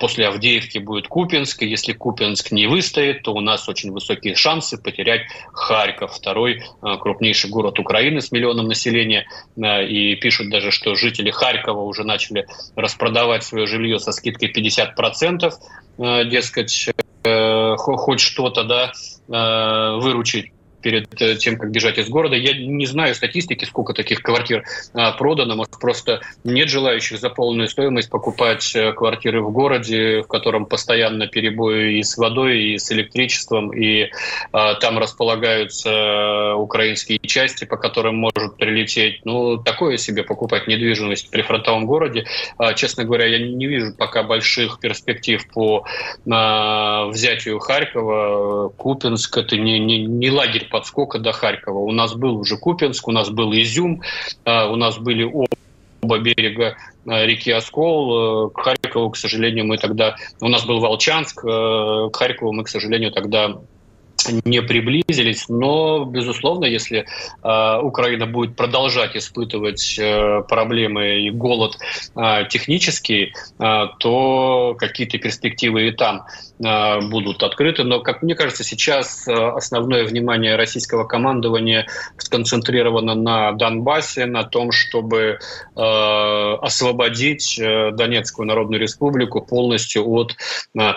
[0.00, 4.80] после Авдеевки будет Купинск, и если Купинск не выстоит, то у нас очень высокие шансы
[4.80, 10.94] потерять Харьков, второй крупнейший крупнейший город Украины с миллионом населения, э, и пишут даже, что
[10.94, 15.54] жители Харькова уже начали распродавать свое жилье со скидкой 50%,
[15.98, 16.90] э, дескать,
[17.24, 18.92] э, хоть что-то да,
[19.28, 22.36] выручить перед э, тем, как бежать из города.
[22.36, 24.64] Я не знаю статистики, сколько таких квартир
[24.94, 25.56] а, продано.
[25.56, 31.26] Может, просто нет желающих за полную стоимость покупать э, квартиры в городе, в котором постоянно
[31.26, 34.10] перебои и с водой, и с электричеством, и
[34.52, 39.24] а, там располагаются э, украинские части, по которым может прилететь.
[39.24, 42.26] Ну, такое себе покупать недвижимость при фронтовом городе.
[42.56, 45.84] А, честно говоря, я не вижу пока больших перспектив по
[46.24, 48.68] взятию Харькова.
[48.70, 51.78] Купинск– это не, не, не лагерь подскока до Харькова.
[51.78, 54.02] У нас был уже Купинск, у нас был Изюм,
[54.44, 56.76] а, у нас были оба берега
[57.06, 58.48] а, реки Оскол.
[58.48, 60.16] Э, к Харькову, к сожалению, мы тогда...
[60.40, 63.58] У нас был Волчанск, э, к Харькову мы, к сожалению, тогда
[64.44, 67.06] не приблизились, но, безусловно, если
[67.42, 71.78] э, Украина будет продолжать испытывать э, проблемы и голод
[72.16, 76.26] э, технический, э, то какие-то перспективы и там
[76.58, 77.84] будут открыты.
[77.84, 84.72] Но, как мне кажется, сейчас э, основное внимание российского командования сконцентрировано на Донбассе, на том,
[84.72, 85.38] чтобы
[85.76, 85.80] э,
[86.60, 90.36] освободить э, Донецкую Народную Республику полностью от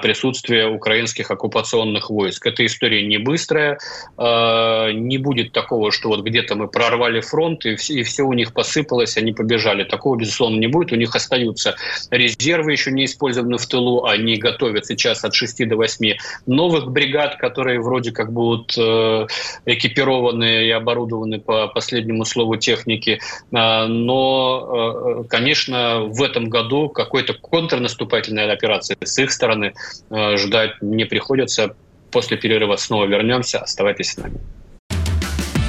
[0.02, 2.45] присутствия украинских оккупационных войск.
[2.45, 3.80] Эта история не быстрая.
[4.17, 9.17] А, не будет такого, что вот где-то мы прорвали фронт, и все у них посыпалось,
[9.17, 9.84] они побежали.
[9.84, 10.91] Такого, безусловно, не будет.
[10.91, 11.76] У них остаются
[12.10, 14.06] резервы, еще не использованы в тылу.
[14.06, 19.28] Они готовят сейчас от 6 до 8 новых бригад, которые вроде как будут э,
[19.65, 23.19] экипированы и оборудованы по последнему слову техники.
[23.54, 29.73] А, но, э, конечно, в этом году какой-то контрнаступательной операции с их стороны
[30.10, 31.75] э, ждать не приходится.
[32.12, 33.60] После перерыва снова вернемся.
[33.60, 34.38] Оставайтесь с нами.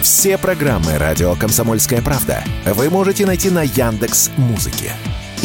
[0.02, 4.92] Все программы «Радио Комсомольская правда» вы можете найти на Яндекс Музыке.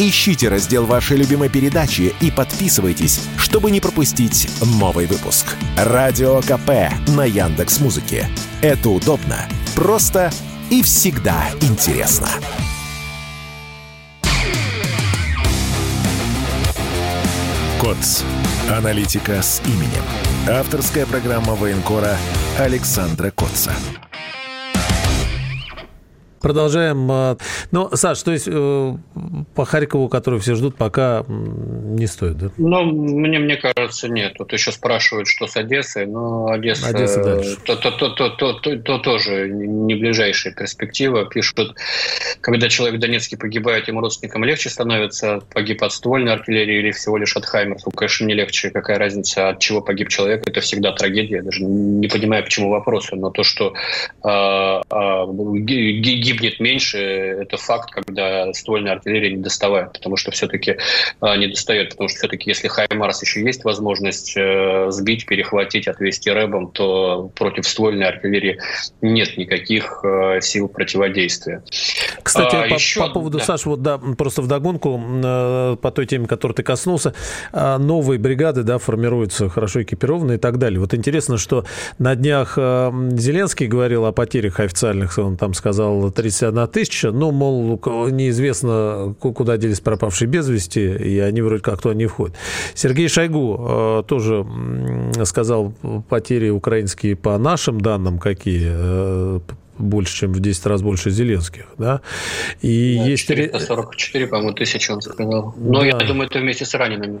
[0.00, 5.56] Ищите раздел вашей любимой передачи и подписывайтесь, чтобы не пропустить новый выпуск.
[5.76, 8.28] Радио КП на Яндекс Музыке.
[8.62, 10.30] Это удобно, просто
[10.70, 12.28] и всегда интересно.
[17.80, 18.22] КОЦ.
[18.70, 20.04] Аналитика с именем.
[20.48, 22.16] Авторская программа военкора
[22.56, 23.72] Александра Котца.
[26.40, 27.08] Продолжаем.
[27.10, 27.36] А,
[27.70, 28.96] ну, Саш, то есть э,
[29.54, 32.50] по Харькову, который все ждут, пока не стоит, да?
[32.56, 34.34] Ну, мне, мне кажется, нет.
[34.38, 37.56] Тут еще спрашивают, что с Одессой, но Одесса, Одесса дальше.
[37.64, 41.26] То, то, то, то, то, то, то тоже не ближайшая перспектива.
[41.26, 41.76] Пишут,
[42.40, 47.16] когда человек в Донецке погибает, ему родственникам легче становится, погиб от ствольной артиллерии или всего
[47.18, 47.84] лишь от Хаймерс.
[47.84, 48.70] Ну, конечно, не легче.
[48.70, 51.42] Какая разница, от чего погиб человек, это всегда трагедия.
[51.42, 53.74] даже не понимаю, почему вопросы, но то, что
[54.24, 55.24] э, э,
[56.28, 60.76] гибнет меньше, это факт, когда ствольная артиллерия не доставает, потому что все-таки
[61.20, 66.30] а, не достает, потому что все-таки если Хаймарс еще есть возможность э, сбить, перехватить, отвести
[66.30, 68.58] рэбом, то против ствольной артиллерии
[69.00, 71.62] нет никаких э, сил противодействия.
[72.22, 73.00] Кстати, а, по, еще...
[73.00, 73.44] по поводу, да.
[73.44, 77.14] Саш, вот да, просто вдогонку э, по той теме, которой ты коснулся,
[77.52, 80.80] новые бригады, да, формируются хорошо экипированные и так далее.
[80.80, 81.64] Вот интересно, что
[81.98, 87.12] на днях Зеленский говорил о потерях официальных, он там сказал 31 тысяча.
[87.12, 92.36] Ну, мол, неизвестно, куда делись пропавшие без вести, и они вроде как туда не входят.
[92.74, 94.44] Сергей Шойгу э, тоже
[95.24, 95.72] сказал,
[96.08, 99.40] потери украинские по нашим данным какие, э,
[99.78, 102.00] больше, чем в 10 раз больше Зеленских, да.
[102.62, 103.26] И да, есть...
[103.28, 105.54] 444, по-моему, тысячи он сказал.
[105.56, 105.86] Но да.
[105.86, 107.20] я думаю, это вместе с ранеными.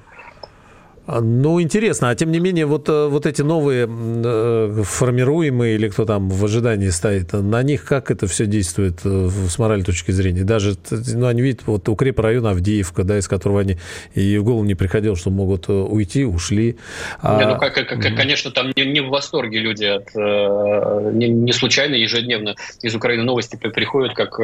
[1.08, 2.10] А, ну, интересно.
[2.10, 6.44] А тем не менее, вот, э, вот эти новые э, формируемые, или кто там в
[6.44, 10.44] ожидании стоит, на них как это все действует э, с моральной точки зрения?
[10.44, 13.78] Даже, ну, они видят, вот укрепрайон Авдеевка, да, из которого они
[14.14, 16.76] и в голову не приходило, что могут уйти, ушли.
[17.22, 17.38] А...
[17.38, 20.14] Не, ну, как, как, как, конечно, там не, не в восторге люди от...
[20.14, 24.38] Не, не случайно ежедневно из Украины новости приходят, как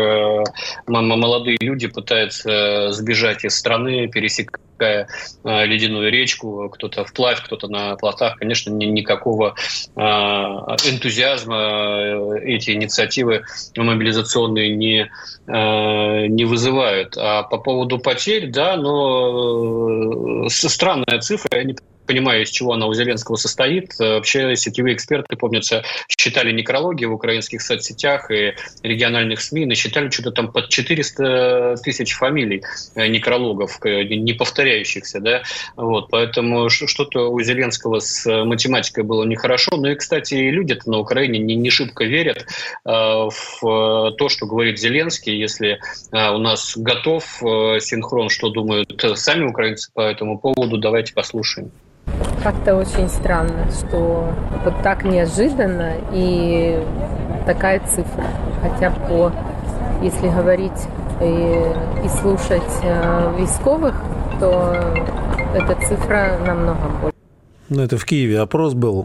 [0.87, 4.63] молодые люди пытаются сбежать из страны, пересекать
[5.45, 9.55] ледяную речку, кто-то вплавь, кто-то на плотах, конечно, ни, никакого
[9.97, 13.45] э, энтузиазма э, эти инициативы
[13.77, 15.11] мобилизационные не,
[15.47, 17.17] э, не вызывают.
[17.17, 21.77] А по поводу потерь, да, но э, странная цифра, я не
[22.07, 23.95] понимаю, из чего она у Зеленского состоит.
[23.99, 30.53] Вообще сетевые эксперты, помнится, считали некрологи в украинских соцсетях и региональных СМИ, насчитали что-то там
[30.53, 32.63] под 400 тысяч фамилий
[32.95, 35.43] э, некрологов, э, не повторяющихся, да,
[35.77, 41.39] вот, поэтому что-то у Зеленского с математикой было нехорошо, ну и, кстати, люди-то на Украине
[41.39, 42.47] не, не шибко верят
[42.85, 45.79] э, в то, что говорит Зеленский, если
[46.13, 51.71] э, у нас готов э, синхрон, что думают сами украинцы по этому поводу, давайте послушаем.
[52.45, 54.29] Как-то очень странно, что
[54.65, 56.79] вот так неожиданно и
[57.47, 58.25] такая цифра.
[58.61, 59.33] Хотя по,
[60.03, 60.87] если говорить
[61.23, 63.95] и, и слушать э, військовых,
[64.41, 64.77] то
[65.55, 67.14] эта цифра намного больше.
[67.75, 69.05] Ну, это в Киеве опрос был,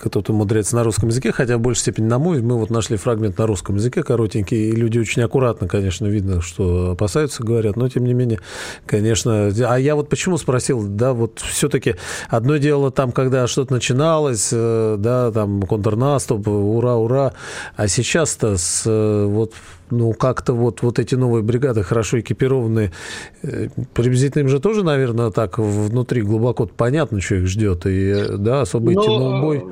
[0.00, 2.40] кто-то умудряется на русском языке, хотя в большей степени на мой.
[2.40, 6.92] Мы вот нашли фрагмент на русском языке коротенький, и люди очень аккуратно, конечно, видно, что
[6.92, 8.40] опасаются, говорят, но тем не менее,
[8.86, 9.52] конечно.
[9.68, 11.96] А я вот почему спросил, да, вот все-таки
[12.28, 17.34] одно дело там, когда что-то начиналось, э, да, там контрнаступ, ура, ура,
[17.76, 19.52] а сейчас-то с вот
[19.90, 22.92] ну, как-то вот, вот эти новые бригады, хорошо экипированные,
[23.42, 28.62] э, приблизительно им же тоже, наверное, так внутри глубоко понятно, что их ждет, и, да,
[28.62, 29.64] особо идти на убой.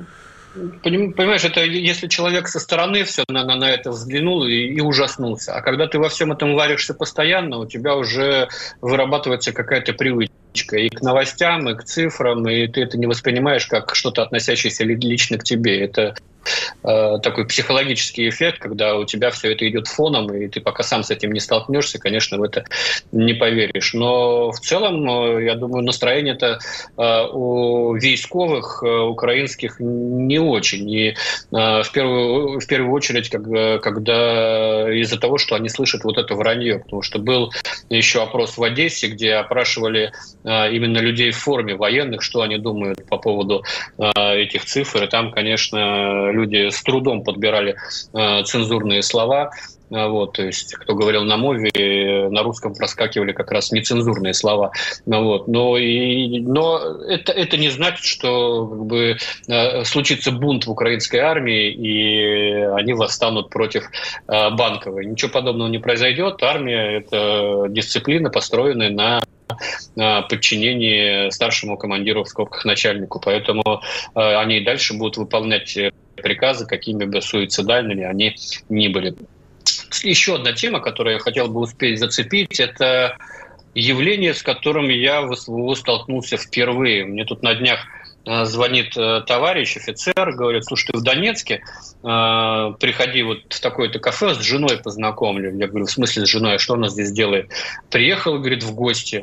[0.83, 5.55] Понимаешь, это если человек со стороны все на, на, на это взглянул и, и ужаснулся.
[5.55, 8.49] А когда ты во всем этом варишься постоянно, у тебя уже
[8.81, 13.95] вырабатывается какая-то привычка и к новостям, и к цифрам, и ты это не воспринимаешь как
[13.95, 15.81] что-то относящееся лично к тебе.
[15.81, 16.17] Это
[16.85, 21.03] Э, такой психологический эффект, когда у тебя все это идет фоном, и ты пока сам
[21.03, 22.65] с этим не столкнешься, конечно, в это
[23.13, 23.95] не поверишь.
[23.95, 26.59] Но в целом, э, я думаю, настроение это
[26.97, 30.89] э, у військовых украинских не очень.
[30.91, 31.17] И
[31.51, 36.81] в первую, в первую очередь, когда, когда из-за того, что они слышат вот это вранье.
[36.81, 37.53] Потому что был
[37.91, 40.13] еще опрос в Одессе, где опрашивали
[40.45, 43.65] именно людей в форме военных, что они думают по поводу
[43.99, 45.05] этих цифр.
[45.05, 47.77] И там, конечно, люди с трудом подбирали
[48.15, 49.51] э, цензурные слова.
[49.91, 54.71] Вот, то есть, кто говорил на мове, на русском проскакивали как раз нецензурные слова.
[55.07, 56.79] Вот, но и, но
[57.09, 59.17] это, это не значит, что как бы,
[59.85, 63.85] случится бунт в украинской армии, и они восстанут против
[64.27, 65.07] банковой.
[65.07, 66.43] Ничего подобного не произойдет.
[66.43, 69.23] Армия– это дисциплина, построенная на
[69.95, 73.21] подчинении старшему командиру в скобках начальнику.
[73.21, 73.83] Поэтому
[74.15, 75.77] они и дальше будут выполнять
[76.17, 78.37] приказы, какими бы суицидальными они
[78.69, 79.15] ни были.
[80.03, 83.17] Еще одна тема, которую я хотел бы успеть зацепить, это
[83.75, 87.05] явление, с которым я в СВО столкнулся впервые.
[87.05, 87.98] Мне тут на днях э,
[88.45, 91.63] звонит э, товарищ, офицер, говорит, слушай, ты в Донецке,
[92.03, 95.57] э, приходи вот в такое-то кафе, с женой познакомлю.
[95.57, 97.51] Я говорю, в смысле с женой, а что она здесь делает?
[97.91, 99.21] Приехал, говорит, в гости.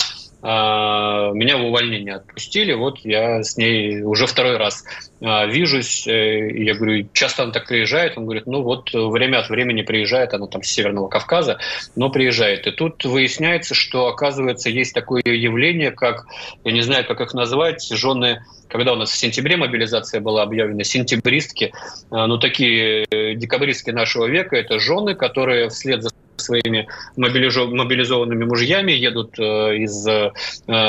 [0.48, 4.84] А, меня в увольнение отпустили, вот я с ней уже второй раз
[5.20, 9.50] а, вижусь, э, я говорю, часто она так приезжает, он говорит, ну вот время от
[9.50, 11.58] времени приезжает, она там с Северного Кавказа,
[11.96, 12.68] но приезжает.
[12.68, 16.28] И тут выясняется, что, оказывается, есть такое явление, как,
[16.64, 20.84] я не знаю, как их назвать, жены когда у нас в сентябре мобилизация была объявлена,
[20.84, 21.72] сентябристки,
[22.10, 29.40] а, ну такие декабристки нашего века, это жены, которые вслед за своими мобилизованными мужьями, едут
[29.40, 30.32] э, из э,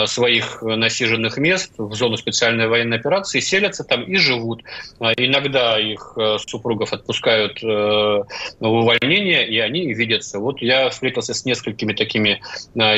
[0.06, 4.62] своих насиженных мест в зону специальной военной операции, селятся там и живут.
[5.00, 8.26] А иногда их э, супругов отпускают в
[8.60, 10.38] увольнение, и они видятся.
[10.38, 12.40] Вот я встретился с несколькими такими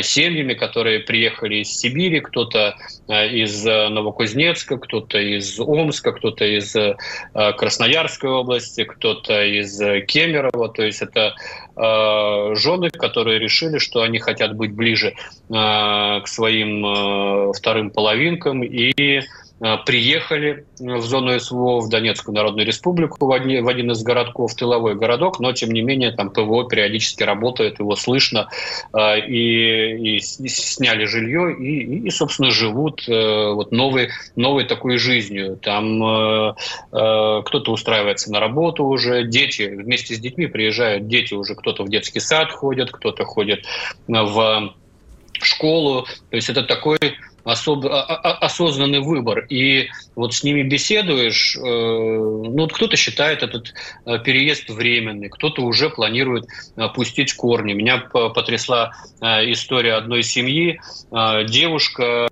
[0.02, 2.76] семьями, которые приехали из Сибири, кто-то
[3.08, 6.74] из Новокузнецка, кто-то из Омска, кто-то из
[7.32, 10.68] Красноярской области, кто-то из Кемерово.
[10.68, 11.34] То есть это
[12.54, 15.14] жены, которые решили, что они хотят быть ближе
[15.48, 19.22] к своим вторым половинкам и
[19.86, 24.94] приехали в зону СВО, в Донецкую Народную Республику, в один, в один из городков, тыловой
[24.94, 28.48] городок, но, тем не менее, там ПВО периодически работает, его слышно,
[28.96, 35.58] и, и сняли жилье, и, и, собственно, живут вот новой, новой такой жизнью.
[35.60, 36.54] Там
[36.90, 42.20] кто-то устраивается на работу уже, дети вместе с детьми приезжают, дети уже кто-то в детский
[42.20, 43.64] сад ходят, кто-то ходит
[44.06, 44.74] в
[45.40, 46.06] школу.
[46.30, 46.98] То есть это такой
[47.48, 47.84] особ...
[47.86, 49.46] осознанный выбор.
[49.48, 53.74] И вот с ними беседуешь, э, ну, кто-то считает этот
[54.04, 56.46] э, переезд временный, кто-то уже планирует
[56.76, 57.72] э, пустить корни.
[57.72, 60.80] Меня потрясла история одной семьи.
[61.10, 62.27] Девушка а,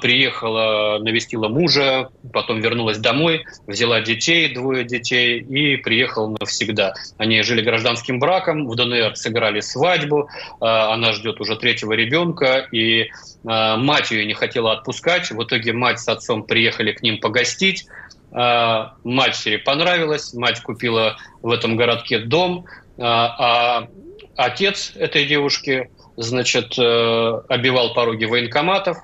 [0.00, 6.94] приехала, навестила мужа, потом вернулась домой, взяла детей, двое детей, и приехала навсегда.
[7.18, 10.28] Они жили гражданским браком, в ДНР сыграли свадьбу,
[10.60, 13.10] а, она ждет уже третьего ребенка, и
[13.46, 15.30] а, мать ее не хотела отпускать.
[15.30, 17.86] В итоге мать с отцом приехали к ним погостить.
[18.32, 22.66] Матери понравилось, мать купила в этом городке дом,
[22.98, 23.88] а
[24.36, 28.98] отец этой девушки, значит, э, обивал пороги военкоматов,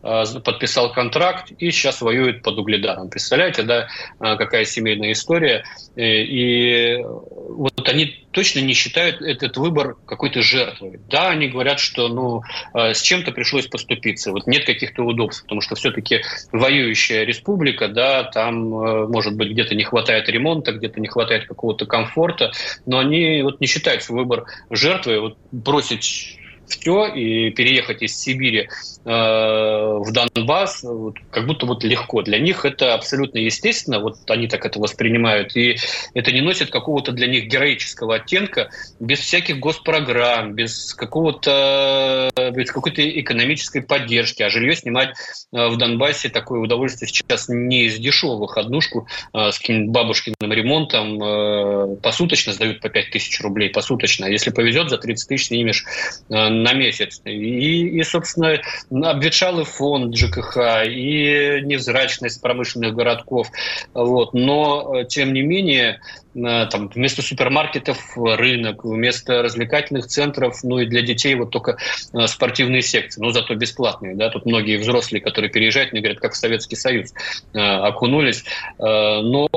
[0.00, 3.10] подписал контракт и сейчас воюет под угледаром.
[3.10, 3.88] Представляете, да,
[4.20, 5.64] э, какая семейная история.
[5.96, 11.00] Э, и вот они точно не считают этот выбор какой-то жертвой.
[11.10, 12.42] Да, они говорят, что ну,
[12.74, 14.30] с чем-то пришлось поступиться.
[14.30, 16.22] Вот нет каких-то удобств, потому что все-таки
[16.52, 18.68] воюющая республика, да, там,
[19.10, 22.52] может быть, где-то не хватает ремонта, где-то не хватает какого-то комфорта,
[22.86, 25.20] но они вот не считают свой выбор жертвой.
[25.20, 26.37] Вот бросить
[26.68, 28.68] все и переехать из Сибири э,
[29.04, 32.22] в Донбасс, вот, как будто вот легко.
[32.22, 35.78] Для них это абсолютно естественно, вот они так это воспринимают, и
[36.14, 43.08] это не носит какого-то для них героического оттенка, без всяких госпрограмм, без какого-то, без какой-то
[43.20, 44.42] экономической поддержки.
[44.42, 45.10] А жилье снимать
[45.52, 48.56] э, в Донбассе такое удовольствие сейчас не из дешевых.
[48.56, 54.26] Однушку э, с каким-нибудь бабушкиным ремонтом э, посуточно сдают по 5 тысяч рублей посуточно.
[54.26, 55.84] А если повезет, за 30 тысяч снимешь
[56.28, 57.20] э, на месяц.
[57.24, 63.48] И, и собственно, обветшалый фонд ЖКХ, и невзрачность промышленных городков.
[63.94, 64.34] Вот.
[64.34, 66.00] Но, тем не менее,
[66.34, 71.78] э, там, вместо супермаркетов рынок, вместо развлекательных центров, ну и для детей вот только
[72.12, 74.14] э, спортивные секции, но зато бесплатные.
[74.14, 74.30] Да?
[74.30, 77.12] Тут многие взрослые, которые переезжают, мне говорят, как в Советский Союз
[77.54, 78.44] э, окунулись.
[78.78, 79.48] Но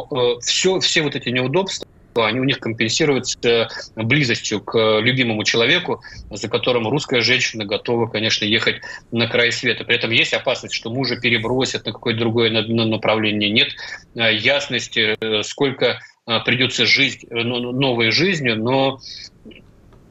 [0.41, 6.87] все, все вот эти неудобства, они у них компенсируются близостью к любимому человеку, за которым
[6.87, 8.81] русская женщина готова, конечно, ехать
[9.11, 9.85] на край света.
[9.85, 13.49] При этом есть опасность, что мужа перебросят на какое-то другое направление.
[13.49, 13.69] Нет
[14.15, 18.99] э, ясности, э, сколько э, придется жить ну, новой жизнью, но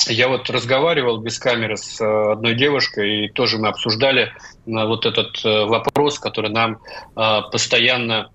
[0.07, 4.33] я вот разговаривал без камеры с одной девушкой, и тоже мы обсуждали
[4.65, 6.79] вот этот вопрос, который нам
[7.15, 8.31] постоянно,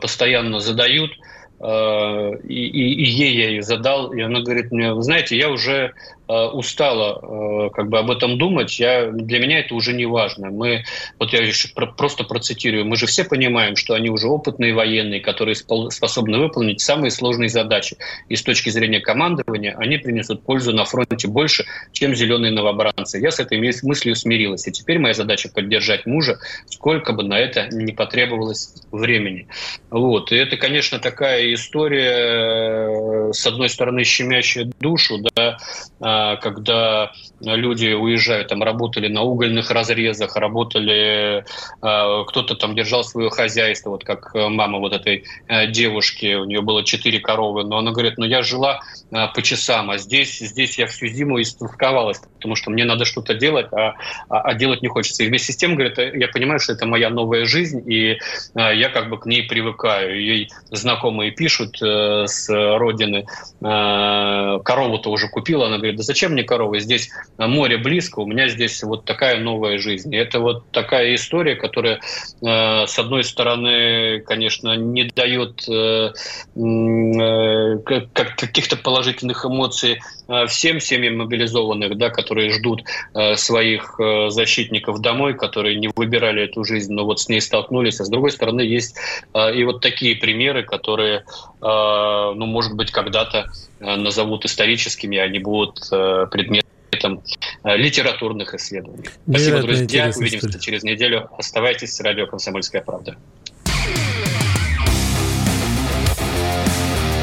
[0.00, 1.10] постоянно задают–
[1.60, 5.92] и, и, и ей я ее задал, и она говорит мне, вы знаете, я уже
[5.92, 10.50] Э, устала э, как бы об этом думать, я, для меня это уже не важно.
[10.50, 10.84] Мы,
[11.18, 15.54] вот я еще просто процитирую, мы же все понимаем, что они уже опытные военные, которые
[15.54, 17.96] способны выполнить самые сложные задачи.
[18.28, 23.18] И с точки зрения командования они принесут пользу на фронте больше, чем зеленые новобранцы.
[23.18, 24.66] Я с этой мыслью смирилась.
[24.68, 29.48] И теперь моя задача поддержать мужа, сколько бы на это не потребовалось времени.
[29.90, 30.30] Вот.
[30.32, 35.56] И это, конечно, такая история, э, с одной стороны, щемящая душу, да,
[36.00, 41.44] а когда люди уезжают, там работали на угольных разрезах, работали,
[41.80, 46.62] а, кто-то там держал свое хозяйство, вот как мама вот этой э, девушки, у нее
[46.62, 50.86] было четыре коровы, но она говорит, ну я жила по часам, а здесь, здесь я
[50.86, 53.96] всю зиму истосковалась, потому что мне надо что-то делать, а,
[54.28, 55.24] а, а делать не хочется.
[55.24, 58.18] И вместе с тем, говорит, я понимаю, что это моя новая жизнь, и
[58.54, 60.22] я как бы к ней привыкаю.
[60.22, 63.26] Ей знакомые пишут э, с родины,
[63.60, 66.80] корову-то уже купила, она говорит, да зачем мне коровы?
[66.80, 70.14] Здесь море близко, у меня здесь вот такая новая жизнь.
[70.14, 76.10] И это вот такая история, которая, э, с одной стороны, конечно, не дает э,
[78.14, 80.00] каких-то положительных эмоций
[80.46, 82.82] всем семьям мобилизованных, да, которые ждут
[83.36, 83.98] своих
[84.28, 88.00] защитников домой, которые не выбирали эту жизнь, но вот с ней столкнулись.
[88.00, 88.96] А с другой стороны, есть
[89.54, 91.24] и вот такие примеры, которые,
[91.60, 93.46] ну, может быть, когда-то
[93.80, 97.22] Э, назовут историческими, они будут э, предметом
[97.64, 99.04] э, литературных исследований.
[99.28, 100.10] Спасибо, друзья.
[100.14, 100.60] Увидимся история.
[100.60, 101.28] через неделю.
[101.38, 103.16] Оставайтесь с радио «Комсомольская правда».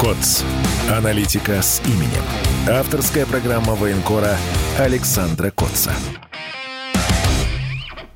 [0.00, 0.44] КОЦ.
[0.90, 2.22] Аналитика с именем.
[2.68, 4.36] Авторская программа военкора
[4.78, 5.90] Александра Котца.